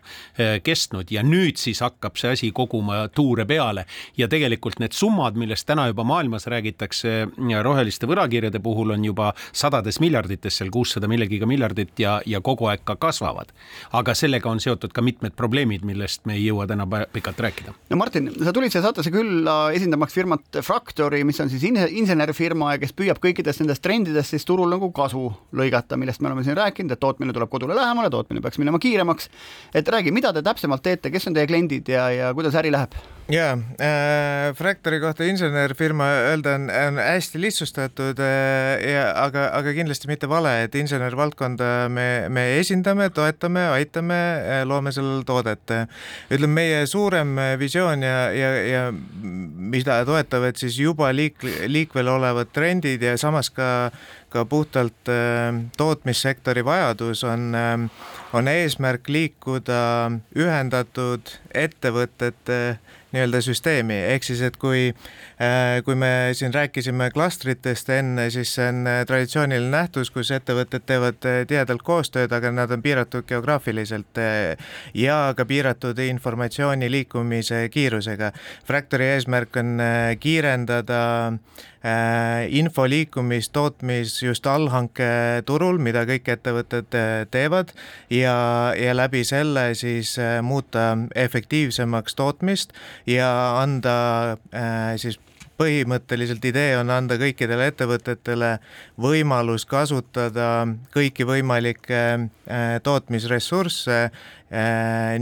[0.64, 3.86] kestnud ja nüüd siis hakkab see asi koguma tuure peale
[4.18, 7.28] ja tegelikult need summad, millest täna juba maailmas räägitakse
[7.66, 12.84] roheliste võlakirjade puhul on juba sadades miljardites, seal kuussada millegiga miljardit ja, ja kogu aeg
[12.86, 13.52] ka kasvavad.
[13.92, 17.74] aga sellega on seotud ka mitmed probleemid, millest me ei jõua täna pikalt rääkida.
[17.90, 22.82] no Martin, sa tulid siia saatesse külla esindamaks firmat Fractory, mis on siis insenerifirma ja
[22.82, 26.96] kes püüab kõikidest nendest trendidest siis turul nagu kasu lõigata, millest me oleme siin rääkinud,
[26.96, 29.30] et tootmine tuleb kodule lähemale, tootmine peaks minema kiiremaks.
[29.74, 32.96] et räägi, mida te täpsemalt teete, kes on teie kliendid ja, ja kuidas äri läheb?
[33.32, 40.10] Jaa äh,, Fractori kohta insenerfirma öelda on, on hästi lihtsustatud äh, ja aga, aga kindlasti
[40.12, 45.74] mitte vale, et insenervaldkonda me, me esindame, toetame, aitame äh,, loome sellele toodet.
[46.30, 53.02] ütleme, meie suurem visioon ja, ja, ja mida toetavad siis juba liik-, liikvel olevad trendid
[53.02, 53.90] ja samas ka
[54.36, 57.90] ka puhtalt äh, tootmissektori vajadus on, äh,
[58.34, 62.58] on eesmärk liikuda ühendatud ettevõtete
[63.16, 64.90] nii-öelda süsteemi, ehk siis, et kui,
[65.42, 71.20] äh, kui me siin rääkisime klastritest enne, siis see on traditsiooniline nähtus, kus ettevõtted teevad
[71.48, 74.20] tihedalt koostööd, aga nad on piiratud geograafiliselt
[74.94, 78.32] ja ka piiratud informatsiooni liikumise kiirusega.
[78.68, 79.80] Fractory eesmärk on
[80.20, 81.02] kiirendada
[81.36, 81.75] Äh,
[82.50, 87.74] info liikumist tootmis just allhanketurul, mida kõik ettevõtted äh, teevad
[88.10, 88.38] ja,
[88.80, 92.74] ja läbi selle siis äh, muuta efektiivsemaks tootmist
[93.10, 93.30] ja
[93.62, 93.96] anda
[94.98, 95.20] siis
[95.60, 98.56] põhimõtteliselt idee on anda kõikidele ettevõtetele
[99.00, 102.02] võimalus kasutada kõiki võimalikke
[102.84, 104.00] tootmisressursse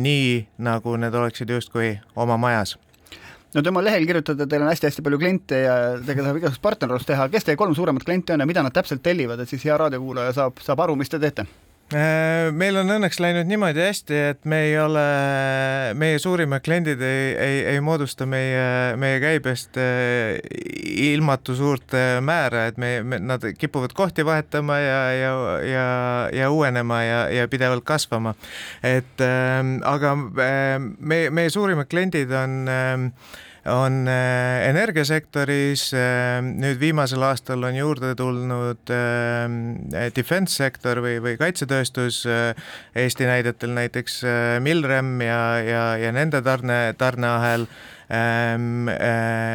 [0.02, 0.32] nii,
[0.66, 2.74] nagu need oleksid justkui oma majas
[3.56, 7.10] no tema lehel kirjutate, et teil on hästi-hästi palju kliente ja teiega tahab igasugust partnerlust
[7.10, 9.78] teha, kes teie kolm suuremat klienti on ja mida nad täpselt tellivad, et siis hea
[9.78, 11.46] raadiokuulaja saab, saab aru, mis te teete?
[11.94, 15.04] Äh, meil on õnneks läinud niimoodi hästi, et me ei ole,
[16.00, 20.40] meie suurimad kliendid ei, ei, ei moodusta meie, meie käibest äh,
[21.12, 25.34] ilmatu suurt äh, määra, et me, me, nad kipuvad kohti vahetama ja, ja,
[25.70, 25.88] ja,
[26.34, 28.34] ja uuenema ja, ja pidevalt kasvama.
[28.82, 33.10] et äh, aga me, meie suurimad kliendid on äh,
[33.66, 41.38] on äh, energiasektoris, äh, nüüd viimasel aastal on juurde tulnud äh, defense sektor või, või
[41.40, 42.24] kaitsetööstus,
[42.96, 44.22] Eesti näidetel näiteks
[44.64, 47.68] Milrem ja, ja, ja nende tarne, tarneahel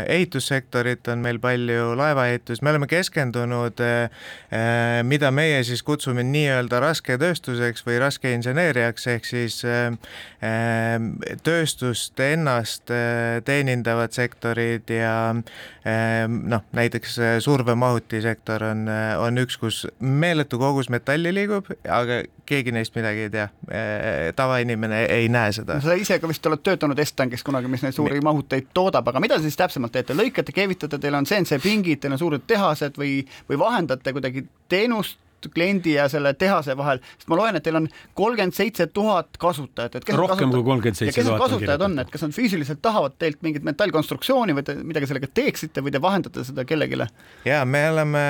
[0.08, 4.10] ehitussektorit on meil palju, laevaehitus, me oleme keskendunud, eh,
[4.52, 9.98] eh, mida meie siis kutsume nii-öelda rasketööstuseks või raskeinseneeriaks, ehk siis ehm,
[11.46, 12.90] tööstust ennast
[13.44, 18.88] teenindavad sektorid ja ehm, noh, näiteks survemahuti-sektor on,
[19.22, 23.48] on üks, kus meeletu kogus metalli liigub, aga keegi neist midagi ei tea.
[24.36, 25.80] tavainimene ei näe seda.
[25.84, 29.20] sa ise ka vist oled töötanud Estankis kunagi, mis neid suuri mahuteid tooteid toodab, aga
[29.20, 32.98] mida te siis täpsemalt teete, lõikate, keevitate, teil on CNC pingid, teil on suured tehased
[32.98, 35.18] või, või vahendate kuidagi teenust
[35.54, 40.00] kliendi ja selle tehase vahel, sest ma loen, et teil on kolmkümmend seitse tuhat kasutajat,
[40.00, 41.24] et kes rohkem kui kolmkümmend seitse tuhat.
[41.24, 45.10] kes need kasutajad on, et kas nad füüsiliselt tahavad teilt mingit metallkonstruktsiooni või te midagi
[45.10, 46.98] sellega teeksite või te vahendate seda kellelegi?
[47.46, 48.24] ja me oleme,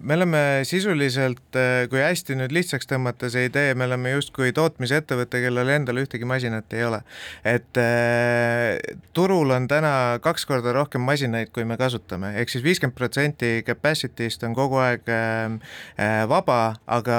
[0.00, 1.58] me oleme sisuliselt,
[1.90, 6.72] kui hästi nüüd lihtsaks tõmmata see idee, me oleme justkui tootmisettevõte, kellel endal ühtegi masinat
[6.72, 7.02] ei ole.
[7.44, 8.78] et äh,
[9.16, 14.46] turul on täna kaks korda rohkem masinaid, kui me kasutame, ehk siis viiskümmend protsenti capacity'st
[14.48, 17.18] on kogu aeg äh, vaba, aga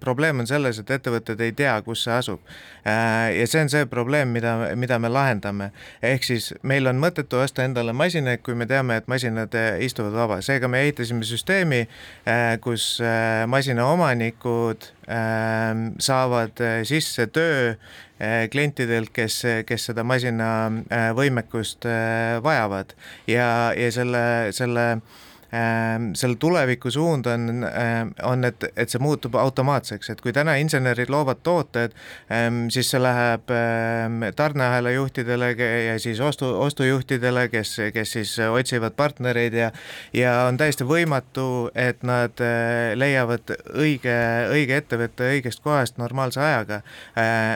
[0.00, 2.42] probleem on selles, et ettevõtted ei tea, kus see asub.
[2.88, 5.70] Äh, ja see on see probleem, mida, mida me lahendame.
[6.02, 10.16] ehk siis meil on mõttetu osta endale masinaid, kui me teame, et masinad äh, istuvad
[10.16, 11.86] vaba, seega me ehitasime süsteemi,
[12.28, 12.98] äh, kus
[13.48, 14.92] masina omanikud
[16.04, 17.70] saavad sisse töö
[18.52, 20.48] klientidelt, kes, kes seda masina
[21.16, 21.86] võimekust
[22.44, 22.92] vajavad
[23.30, 24.84] ja, ja selle, selle
[25.48, 31.08] selle tuleviku suund on, ehm, on, et, et see muutub automaatseks, et kui täna insenerid
[31.12, 31.94] loovad tooted,
[32.30, 33.48] ehm, siis see läheb
[34.36, 39.70] tarneahela juhtidele ja siis ostu, ostujuhtidele, kes, kes siis otsivad partnereid ja
[40.12, 44.16] ja on täiesti võimatu, et nad eh, leiavad õige,
[44.52, 46.80] õige ettevõtte õigest kohast normaalse ajaga.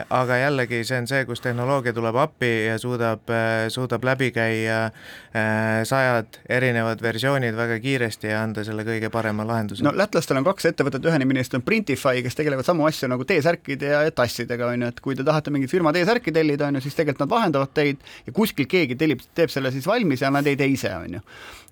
[0.09, 4.79] aga jällegi, see on see, kus tehnoloogia tuleb appi ja suudab, eh, suudab läbi käia
[4.87, 7.82] eh, sajad erinevad versioonid väga kiiresti
[8.31, 9.83] ja anda selle kõige parema lahenduse.
[9.83, 13.25] no lätlastel on kaks ettevõtet, ühe nimi neist on Printify, kes tegelevad samu asju nagu
[13.27, 16.85] T-särkide ja tassidega, on ju, et kui te tahate mingit firma T-särki tellida, on ju,
[16.85, 20.55] siis tegelikult nad vahendavad teid ja kuskil keegi tellib, teeb selle siis valmis ja ei
[20.59, 21.23] tee ise, on ju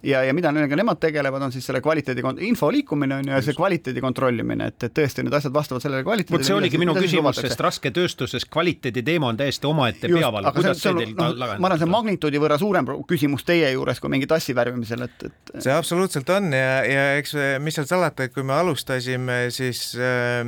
[0.04, 3.42] ja, ja mida nendega nemad tegelevad, on siis selle kvaliteedi, info liikumine on ju ja
[3.46, 6.40] see kvaliteedi kontrollimine, et, et tõesti need asjad vastavad sellele kvaliteedile.
[6.40, 10.96] vot see oligi minu küsimus, sest rasketööstuses kvaliteedi teema on täiesti omaette peavalu, kuidas see
[10.98, 11.62] teil no, lahendab?
[11.62, 15.28] ma arvan, see on magnituudi võrra suurem küsimus teie juures kui mingi tassi värvimisel, et,
[15.30, 19.84] et see absoluutselt on ja, ja eks mis seal salata, et kui me alustasime, siis
[20.00, 20.42] äh,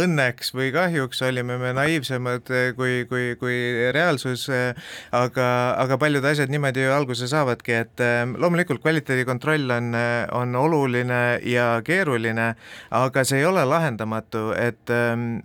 [0.00, 3.58] õnneks või kahjuks olime me naiivsemad äh, kui, kui, kui
[3.94, 5.48] reaalsus äh,, aga,
[5.82, 9.90] aga paljud asjad niimoodi ju alguse saavadki, et äh, loomulikult kvaliteedikontroll on,
[10.38, 12.52] on oluline ja keeruline,
[12.94, 14.94] aga see ei ole lahendamatu, et,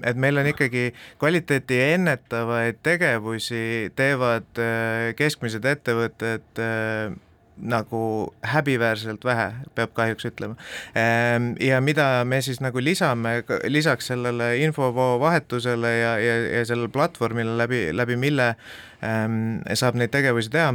[0.05, 3.65] et meil on ikkagi kvaliteeti ennetavaid tegevusi
[3.97, 4.63] teevad
[5.17, 6.63] keskmised ettevõtted
[7.61, 8.01] nagu
[8.41, 10.55] häbiväärselt vähe, peab kahjuks ütlema.
[11.59, 17.57] ja mida me siis nagu lisame lisaks sellele infovoo vahetusele ja, ja, ja sellele platvormile
[17.57, 18.55] läbi, läbi mille
[19.73, 20.73] saab neid tegevusi teha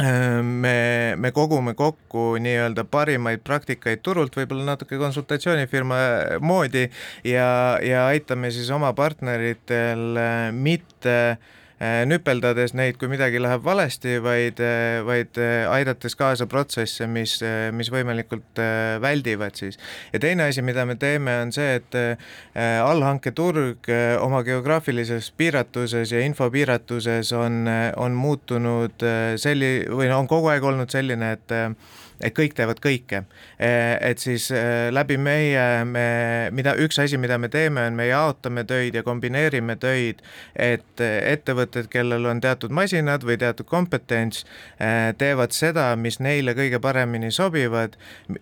[0.00, 0.76] me,
[1.20, 6.00] me kogume kokku nii-öelda parimaid praktikaid turult, võib-olla natuke konsultatsioonifirma
[6.40, 6.86] moodi
[7.26, 10.20] ja, ja aitame siis oma partneritel
[10.56, 16.44] mitte äh, Äh, nüpeldades neid, kui midagi läheb valesti, vaid, äh, vaid äh, aidates kaasa
[16.50, 17.38] protsesse, mis,
[17.72, 18.60] mis võimalikult
[19.00, 19.78] väldivad siis.
[20.12, 21.96] ja teine asi, mida me teeme, on see, et
[22.84, 23.88] allhanketurg
[24.20, 27.64] oma geograafilises piiratuses ja infopiiratuses on,
[27.96, 29.06] on muutunud
[29.40, 31.56] selli- või no on kogu aeg olnud selline, et
[32.20, 33.24] et kõik teevad kõike.
[33.58, 34.50] et siis
[34.90, 36.06] läbi meie, me,
[36.52, 40.22] mida, üks asi, mida me teeme, on me jaotame töid ja kombineerime töid,
[40.54, 44.44] et ettevõtted, kellel on teatud masinad või teatud kompetents,
[45.20, 47.96] teevad seda, mis neile kõige paremini sobivad,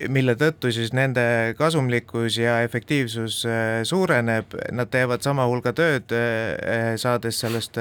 [0.08, 3.40] mille tõttu siis nende kasumlikkus ja efektiivsus
[3.88, 6.14] suureneb, nad teevad sama hulga tööd,
[6.98, 7.78] saades sellest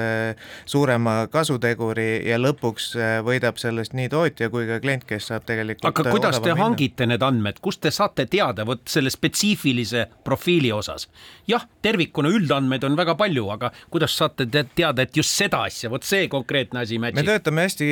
[0.68, 2.92] suurema kasuteguri ja lõpuks
[3.26, 7.24] võidab sellest nii tootja kui ka klient, kes saab tegelikult aga kuidas te hangite need
[7.24, 11.08] andmed, kust te saate teada vot selle spetsiifilise profiili osas?
[11.48, 15.90] jah, tervikuna üldandmeid on väga palju, aga kuidas saate te teada, et just seda asja,
[15.92, 17.22] vot see konkreetne asi match'ib?
[17.22, 17.88] me töötame hästi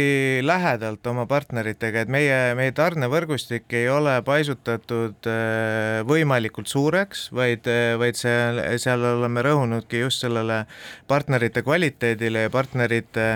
[0.46, 7.94] lähedalt oma partneritega, et meie, meie tarnevõrgustik ei ole paisutatud äh, võimalikult suureks, vaid, äh,
[8.00, 10.64] vaid seal, seal oleme rõhunudki just sellele
[11.09, 13.26] partnerite kvaliteedile ja partnerite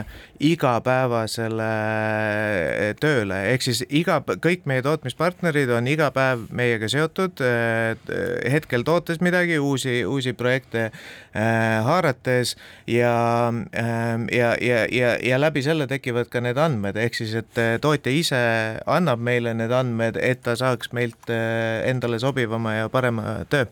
[0.40, 7.42] igapäevasele äh, tööle, ehk siis iga, kõik meie tootmispartnerid on iga päev meiega seotud,
[8.50, 12.56] hetkel tootes midagi, uusi, uusi projekte äh, haarates
[12.88, 13.14] ja
[13.52, 18.12] äh,, ja, ja, ja, ja läbi selle tekivad ka need andmed, ehk siis, et tootja
[18.14, 18.42] ise
[18.88, 23.68] annab meile need andmed, et ta saaks meilt endale sobivama ja parema töö.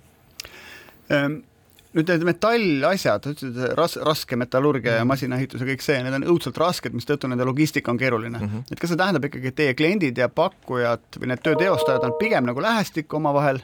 [1.09, 1.48] Ähm
[1.97, 5.01] nüüd need metallasjad, ütlesid ras-, raske metallurgia mm -hmm.
[5.01, 8.49] ja masinaehitus ja kõik see, need on õudselt rasked, mistõttu nende logistika on keeruline mm.
[8.49, 8.73] -hmm.
[8.73, 12.17] et kas see tähendab ikkagi, et teie kliendid ja pakkujad või need töö teostajad on
[12.21, 13.63] pigem nagu lähestikku omavahel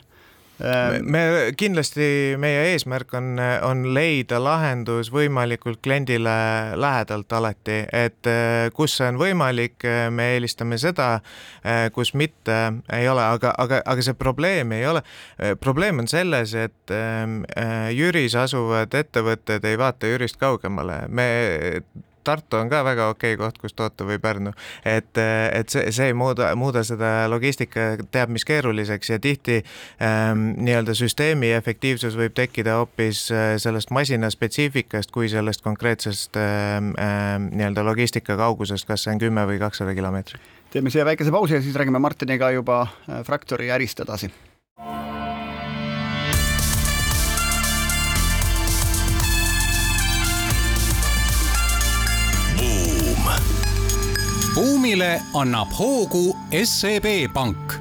[1.03, 1.21] me
[1.59, 3.35] kindlasti, meie eesmärk on,
[3.67, 6.35] on leida lahendus võimalikult kliendile
[6.79, 11.19] lähedalt alati, et eh, kus see on võimalik, eh, me eelistame seda,
[11.65, 12.59] eh, kus mitte
[12.95, 15.03] ei ole, aga, aga, aga see probleem ei ole,
[15.61, 16.95] probleem on selles, et
[17.95, 21.29] Jüris asuvad ettevõtted ei vaata Jürist kaugemale, me
[22.25, 24.55] Tartu on ka väga okei koht, kus toota või Pärnu,
[24.85, 29.61] et, et see, see ei muuda, muuda seda logistika teab mis keeruliseks ja tihti
[30.03, 36.95] ähm, nii-öelda süsteemi efektiivsus võib tekkida hoopis äh, sellest masina spetsiifikast kui sellest konkreetsest ähm,
[37.01, 40.41] ähm, nii-öelda logistika kaugusest, kas see on kümme või kakssada kilomeetrit.
[40.73, 44.33] teeme siia väikese pausi ja siis räägime Martiniga juba äh, Fractori ärist edasi
[54.85, 57.73] buumile annab hoogu SEB Pank.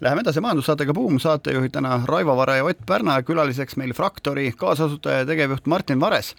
[0.00, 5.22] Läheme edasi majandussaatega Buum, saatejuhid täna Raivo Vare ja Ott Pärna külaliseks meil Fraktori kaasasutaja
[5.22, 6.34] ja tegevjuht Martin Vares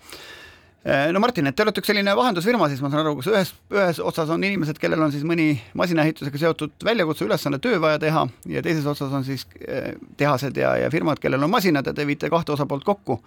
[1.14, 4.00] no Martin, et te olete üks selline vahendusfirma, siis ma saan aru, kus ühes, ühes
[4.02, 8.64] otsas on inimesed, kellel on siis mõni masinaehitusega seotud väljakutse, ülesanne, töö vaja teha ja
[8.66, 12.32] teises otsas on siis eh, tehased ja, ja firmad, kellel on masinad ja te viite
[12.34, 13.22] kahte osapoolt kokku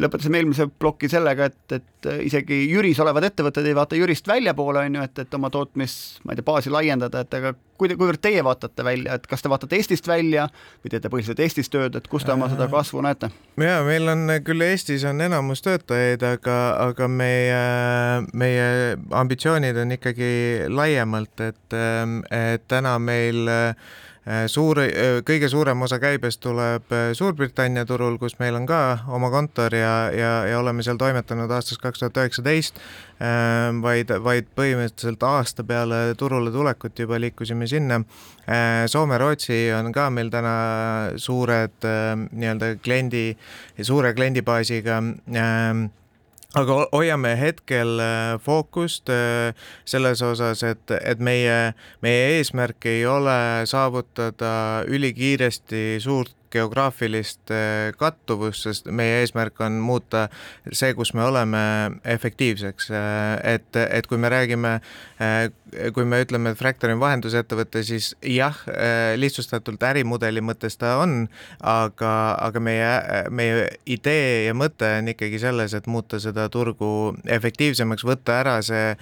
[0.00, 5.00] lõpetasime eelmise ploki sellega, et, et isegi Jüris olevad ettevõtted ei vaata Jürist väljapoole, on
[5.00, 8.44] ju, et, et oma tootmis, ma ei tea, baasi laiendada, et aga kuida-, kuivõrd teie
[8.44, 10.46] vaatate välja, et kas te vaatate Eestist välja
[10.84, 13.32] või teete põhiliselt Eestis tööd, et kus te oma seda kasvu näete?
[13.60, 17.62] jaa, meil on küll Eestis on enamus töötajaid, aga, aga meie,
[18.32, 20.30] meie ambitsioonid on ikkagi
[20.68, 21.78] laiemalt, et,
[22.30, 23.46] et täna meil
[24.30, 29.00] Äh, suur, äh, kõige suurem osa käibest tuleb äh, Suurbritannia turul, kus meil on ka
[29.08, 32.82] oma kontor ja, ja, ja oleme seal toimetanud aastast kaks tuhat üheksateist,
[33.80, 38.00] vaid, vaid põhimõtteliselt aasta peale turule tulekut juba liikusime sinna.
[38.92, 40.54] Soome-Rootsi on ka meil täna
[41.20, 43.24] suured nii-öelda kliendi,
[43.80, 45.00] suure kliendibaasiga
[46.58, 53.66] aga hoiame hetkel äh, fookust äh, selles osas, et, et meie, meie eesmärk ei ole
[53.70, 57.52] saavutada ülikiiresti suurt geograafilist
[57.98, 60.26] kattuvust, sest meie eesmärk on muuta
[60.72, 61.62] see, kus me oleme,
[62.04, 62.90] efektiivseks.
[63.44, 64.76] Et, et kui me räägime,
[65.94, 68.56] kui me ütleme, et Fractal on vahendusettevõte, siis jah,
[69.20, 71.26] lihtsustatult ärimudeli mõttes ta on,
[71.60, 72.90] aga, aga meie,
[73.34, 78.94] meie idee ja mõte on ikkagi selles, et muuta seda turgu efektiivsemaks, võtta ära see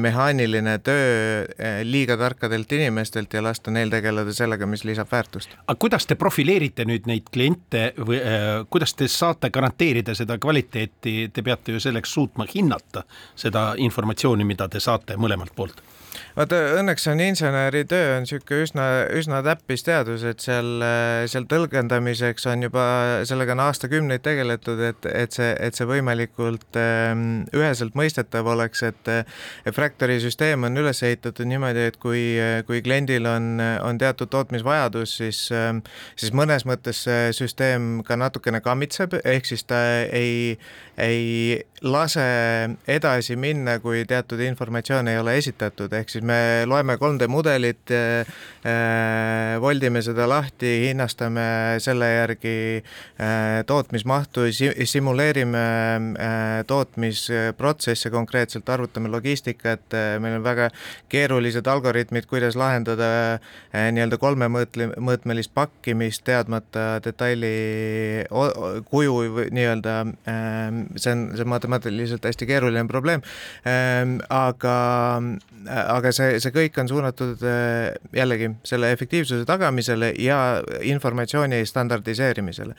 [0.00, 1.44] mehaaniline töö
[1.86, 5.54] liiga tarkadelt inimestelt ja lasta neil tegeleda sellega, mis lisab väärtust.
[5.66, 10.38] aga kuidas te profileerite valite nüüd neid kliente või äh, kuidas te saate garanteerida seda
[10.38, 13.04] kvaliteeti, te peate ju selleks suutma hinnata
[13.36, 15.82] seda informatsiooni, mida te saate mõlemalt poolt
[16.36, 18.86] vaata, õnneks on inseneritöö on niisugune üsna,
[19.18, 20.82] üsna täppis teadus, et seal,
[21.30, 22.84] seal tõlgendamiseks on juba,
[23.28, 29.12] sellega on aastakümneid tegeletud, et, et see, et see võimalikult ähm, üheselt mõistetav oleks, et
[29.74, 32.22] Fractory süsteem on üles ehitatud niimoodi, et kui,
[32.68, 35.42] kui kliendil on, on teatud tootmisvajadus, siis,
[36.18, 39.80] siis mõnes mõttes see süsteem ka natukene kammitseb, ehk siis ta
[40.12, 40.58] ei,
[41.00, 42.24] ei lase
[42.90, 47.94] edasi minna, kui teatud informatsioon ei ole esitatud, ehk siis me loeme 3D mudelit,
[49.68, 51.44] voldime seda lahti, hinnastame
[51.82, 52.56] selle järgi
[53.68, 54.46] tootmismahtu,
[54.88, 55.64] simuleerime
[56.68, 60.70] tootmisprotsesse konkreetselt, arvutame logistikat, meil on väga
[61.12, 63.10] keerulised algoritmid, kuidas lahendada
[63.72, 67.52] nii-öelda kolmemõõtmelist pakkimist, teadmata detaili
[68.88, 69.18] kuju
[69.52, 69.98] nii-öelda,
[70.96, 73.24] see on, see on matemaatiliselt hästi keeruline probleem,
[74.32, 74.78] aga,
[75.84, 77.44] aga see, see kõik on suunatud
[78.16, 82.74] jällegi selle efektiivsuse tagamisele ja informatsiooni standardiseerimisele.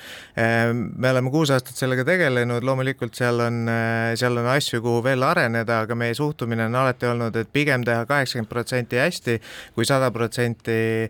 [0.95, 3.67] me oleme kuus aastat sellega tegelenud, loomulikult seal on,
[4.15, 8.05] seal on asju, kuhu veel areneda, aga meie suhtumine on alati olnud, et pigem teha
[8.09, 9.39] kaheksakümmend protsenti hästi
[9.75, 11.09] kui sada protsenti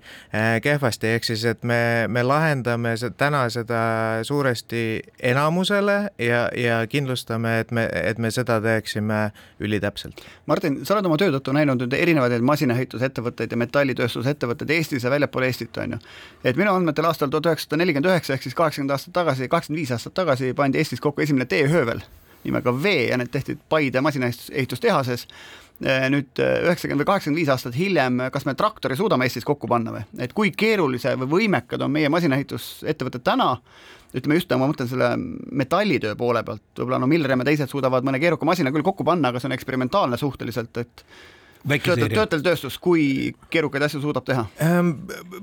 [0.63, 3.81] kehvasti, ehk siis, et me, me lahendame täna seda
[4.27, 4.83] suuresti
[5.31, 10.23] enamusele ja, ja kindlustame, et me, et me seda teeksime ülitäpselt.
[10.49, 15.45] Martin, sa oled oma töö tõttu näinud nüüd erinevaid masinaehitusettevõtteid ja metallitööstusettevõtteid Eestis ja väljapool
[15.47, 15.99] Eestit, on ju.
[16.43, 19.91] et minu andmetel aastal tuhat üheksasada nelikümmend üheksa ehk siis kaheksakümmend aastat tagasi, kaheksakümmend viis
[19.91, 22.01] aastat tagasi pandi Eestis kokku esimene teehöövel
[22.43, 25.27] nimega V ja need tehti Paide masinaehitustehases
[25.79, 30.03] nüüd üheksakümmend või kaheksakümmend viis aastat hiljem, kas me traktori suudame Eestis kokku panna või,
[30.19, 33.53] et kui keerulise või võimekad on meie masinaehitusettevõtted täna,
[34.15, 35.13] ütleme just, ma mõtlen selle
[35.61, 39.31] metallitöö poole pealt, võib-olla no Milrem ja teised suudavad mõne keeruka masina küll kokku panna,
[39.31, 41.05] aga see on eksperimentaalne suhteliselt, et
[41.67, 44.45] töötlev tööstus, kui keerukaid asju suudab teha?
[44.63, 44.93] Ehm,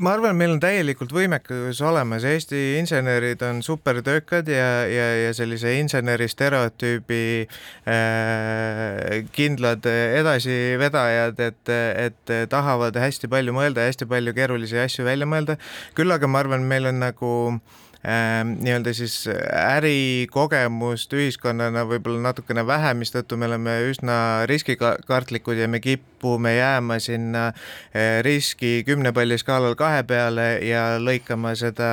[0.01, 5.75] ma arvan, meil on täielikult võimekus olemas, Eesti insenerid on supertöökad ja, ja, ja sellise
[5.81, 11.75] inseneri stereotüübi äh, kindlad edasivedajad, et,
[12.09, 15.61] et tahavad hästi palju mõelda ja hästi palju keerulisi asju välja mõelda.
[15.95, 23.01] küll aga ma arvan, meil on nagu äh, nii-öelda siis ärikogemust ühiskonnana võib-olla natukene vähem,
[23.03, 27.49] mistõttu me oleme üsna riskikartlikud ja me kipume jääma sinna
[27.95, 31.91] eh, riski kümne palli skaalal kahe peale ja lõikama seda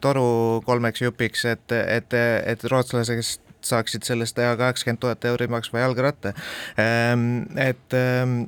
[0.00, 6.32] toru kolmeks jupiks, et, et, et rootslased saaksid sellest teha kaheksakümmend tuhat euri maksva jalgratta.
[6.80, 8.42] Ehm, et ehm,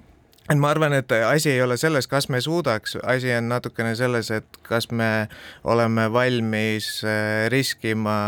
[0.50, 4.30] et ma arvan, et asi ei ole selles, kas me suudaks, asi on natukene selles,
[4.30, 5.28] et kas me
[5.64, 8.18] oleme valmis äh, riskima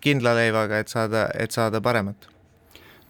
[0.00, 2.35] kindla leivaga, et saada, et saada paremat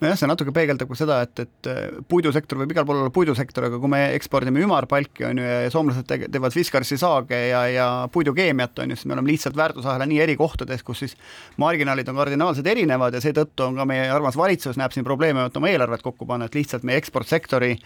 [0.03, 3.69] nojah, see natuke peegeldab ka seda, et, et äh, puidusektor võib igal pool olla puidusektor,
[3.69, 7.87] aga kui me ekspordime ümarpalki, on ju, ja soomlased tege-, teevad Fiskarsi saage ja, ja
[8.13, 11.17] puidukeemiat, on ju, siis me oleme lihtsalt väärtusahela nii eri kohtades, kus siis
[11.63, 15.57] marginaalid on kardinaalselt erinevad ja seetõttu on ka meie armas valitsus näeb siin probleeme, et
[15.57, 17.77] oma eelarvet kokku panna, et lihtsalt meie eksportsektori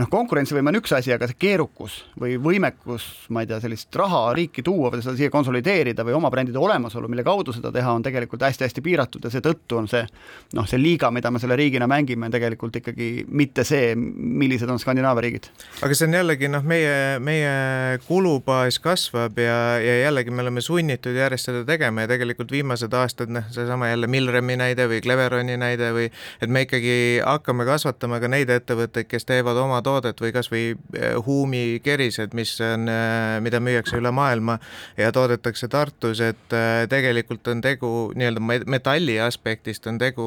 [0.00, 4.22] noh, konkurentsivõime on üks asi, aga see keerukus või võimekus, ma ei tea, sellist raha
[4.36, 8.04] riiki tuua või seda siia konsolideerida või oma brändide olemasolu, mille kaudu seda teha, on
[8.04, 10.04] tegelikult hästi-hästi piiratud ja seetõttu on see
[10.56, 15.26] noh, see liiga, mida me selle riigina mängime, tegelikult ikkagi mitte see, millised on Skandinaavia
[15.26, 15.50] riigid.
[15.84, 21.16] aga see on jällegi noh, meie, meie kulubaas kasvab ja, ja jällegi me oleme sunnitud
[21.20, 25.92] järjest seda tegema ja tegelikult viimased aastad, noh, seesama jälle Milremi näide või Cleveroni näide
[25.92, 30.62] või et me ikkagi hakkame kasvatama ka neid ettevõtteid, kes teevad oma toodet või kasvõi
[30.72, 34.58] eh, huumikerised, mis on, eh, mida müüakse üle maailma
[34.96, 40.26] ja toodetakse Tartus, et eh, tegelikult on tegu nii-öelda metalli aspektist on tegu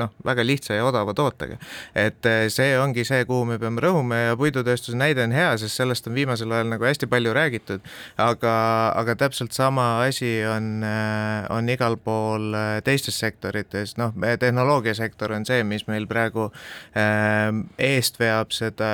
[0.00, 1.58] noh, väga lihtsa ja odava tootega.
[1.94, 6.08] et see ongi see, kuhu me peame rõhuma ja puidutööstuse näide on hea, sest sellest
[6.08, 7.84] on viimasel ajal nagu hästi palju räägitud,
[8.20, 8.54] aga,
[8.96, 10.84] aga täpselt sama asi on,
[11.50, 16.50] on igal pool teistes sektorites, noh, tehnoloogiasektor on see, mis meil praegu
[16.94, 18.93] eest veab seda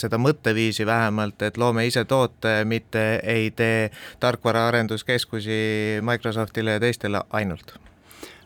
[0.00, 7.76] seda mõtteviisi vähemalt, et loome ise toote, mitte ei tee tarkvaraarenduskeskusi Microsoftile ja teistele ainult.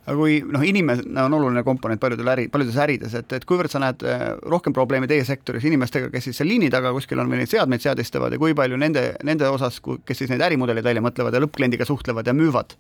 [0.05, 3.81] Aga kui noh, inimene on oluline komponent paljudel äri, paljudes ärides, et, et kuivõrd sa
[3.81, 7.41] näed eh, rohkem probleeme teie sektoris inimestega, kes siis seal liini taga kuskil on või
[7.41, 11.33] neid seadmeid seadistavad ja kui palju nende, nende osas, kes siis neid ärimudeleid välja mõtlevad
[11.33, 12.77] ja lõppkliendiga suhtlevad ja müüvad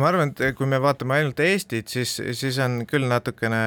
[0.00, 3.60] ma arvan, et kui me vaatame ainult Eestit, siis, siis on küll natukene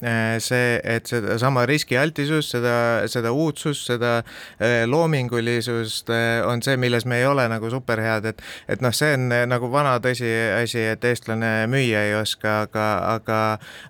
[0.00, 2.76] äh, see, et sedasama riskialtisus, seda,
[3.10, 8.42] seda uudsust, seda äh, loomingulisust äh, on see, milles me ei ole nagu superhead, et
[8.68, 12.88] et noh, see on nagu vana tõsiasi, et eestlane müüa ei oska, aga,
[13.18, 13.38] aga,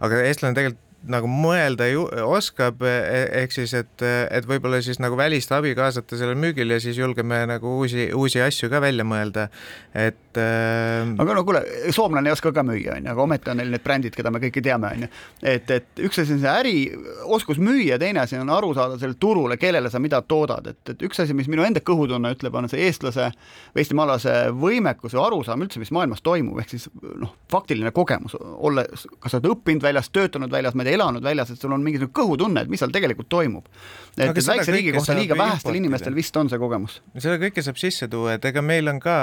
[0.03, 5.17] aga eestlane tegelikult nagu mõelda ju oskab, e-, ehk siis, et, et võib-olla siis nagu
[5.19, 9.49] välist abi kaasata sellel müügil ja siis julgeme nagu uusi, uusi asju ka välja mõelda.
[9.95, 11.13] et et äh....
[11.23, 11.63] aga no kuule,
[11.95, 14.41] soomlane ei oska ka müüa, on ju, aga ometi on neil need brändid, keda me
[14.43, 15.11] kõiki teame, on ju.
[15.43, 16.77] et, et üks asi on see äri,
[17.39, 21.07] oskus müüa, teine asi on aru saada sellele turule, kellele sa mida toodad, et, et
[21.09, 23.31] üks asi, mis minu enda kõhutunne ütleb, on see eestlase
[23.75, 26.89] või eestimaalase võimekus või arusaam üldse, mis maailmas toimub, ehk siis
[27.21, 31.25] noh, faktiline kogemus, olles, kas sa oled õppinud väljas, töötanud väljas, ma ei tea, elanud
[31.25, 33.67] väljas, et sul on mingisugune kõhutunne, et mis seal tegelikult toimub.
[34.19, 37.01] et väikse riigi kohta liiga vähestel inimestel vist on see kogemus.
[37.17, 39.17] seda kõike saab sisse tuua, et ega meil on ka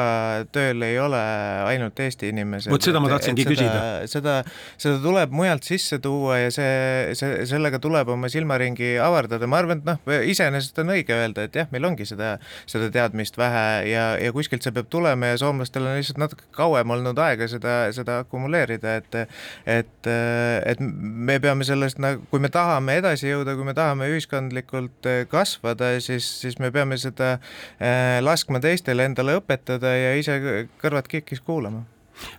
[0.55, 2.72] tööl ei ole ainult Eesti inimesed.
[2.72, 3.82] vot seda ma tahtsingi küsida.
[4.10, 4.36] seda,
[4.82, 9.84] seda tuleb mujalt sisse tuua ja see, see, sellega tuleb oma silmaringi avardada, ma arvan,
[9.84, 12.36] et noh, iseenesest on õige öelda, et jah, meil ongi seda,
[12.70, 16.95] seda teadmist vähe ja, ja kuskilt see peab tulema ja soomlastel on lihtsalt natuke kauem
[16.95, 19.20] olnud aega seda, seda akumuleerida, et
[19.66, 25.10] et, et me peame sellest nagu, kui me tahame edasi jõuda, kui me tahame ühiskondlikult
[25.32, 30.38] kasvada, siis, siis me peame seda äh, laskma teistele endale õpetada ja ise
[30.96, 31.82] kõrvad kikkis kuulama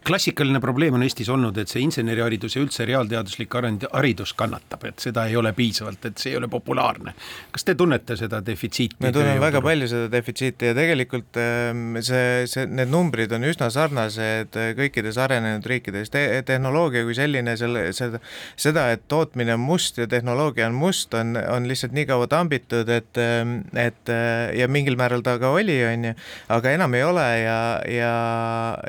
[0.06, 5.26] klassikaline probleem on Eestis olnud, et see inseneriharidus ja üldse reaalteaduslik haridus kannatab, et seda
[5.28, 7.14] ei ole piisavalt, et see ei ole populaarne.
[7.52, 8.96] kas te tunnete seda defitsiiti?
[9.00, 13.70] me tunneme väga palju seda defitsiiti ja tegelikult ähm, see, see, need numbrid on üsna
[13.72, 16.24] sarnased kõikides arenenud riikides Te.
[16.46, 18.20] tehnoloogia kui selline, selle, seda,
[18.56, 22.88] seda, et tootmine on must ja tehnoloogia on must, on, on lihtsalt nii kaua tambitud,
[22.92, 24.12] et, ähm, et
[24.56, 26.14] ja mingil määral ta ka oli, on ju,
[26.56, 27.58] aga enam ei ole ja,
[27.90, 28.14] ja,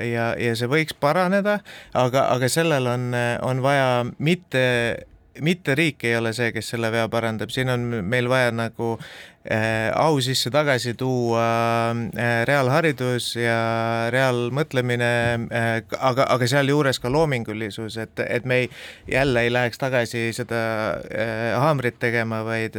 [0.03, 1.59] ja, ja see võiks paraneda,
[1.97, 3.11] aga, aga sellel on,
[3.45, 4.65] on vaja mitte
[5.41, 8.95] mitte riik ei ole see, kes selle vea parandab, siin on meil vaja nagu
[9.95, 11.43] au sisse tagasi tuua
[11.93, 13.59] äh, reaalharidus ja
[14.11, 15.11] reaalmõtlemine,
[15.47, 15.69] äh,
[15.99, 18.69] aga, aga sealjuures ka loomingulisus, et, et me ei,
[19.11, 20.59] jälle ei läheks tagasi seda
[21.61, 22.75] haamrit tegema, vaid,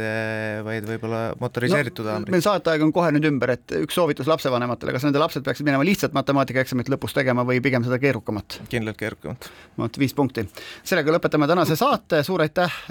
[0.65, 2.33] vaid võib-olla motoriseeritud no, haamrit.
[2.37, 5.87] meil saateaeg on kohe nüüd ümber, et üks soovitus lapsevanematele, kas nende lapsed peaksid minema
[5.87, 8.61] lihtsalt matemaatikaeksamit lõpus tegema või pigem seda keerukamat?
[8.69, 9.49] kindlalt keerukamat.
[9.79, 10.45] vot viis punkti.
[10.83, 12.81] sellega lõpetame tänase saate, suur aitäh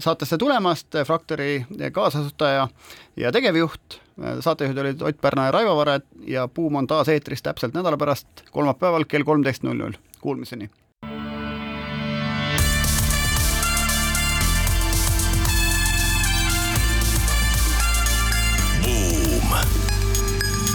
[0.00, 2.68] saatesse tulemast, Fraktori kaasasutaja
[3.16, 4.00] ja tegevjuht.
[4.40, 8.28] saatejuhid olid Ott Pärna ja Raivo Vare ja Buum on taas eetris täpselt nädala pärast,
[8.50, 9.92] kolmapäeval kell kolmteist null null.
[10.20, 10.70] Kuulmiseni.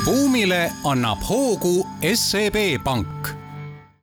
[0.05, 3.34] buumile annab hoogu SEB Pank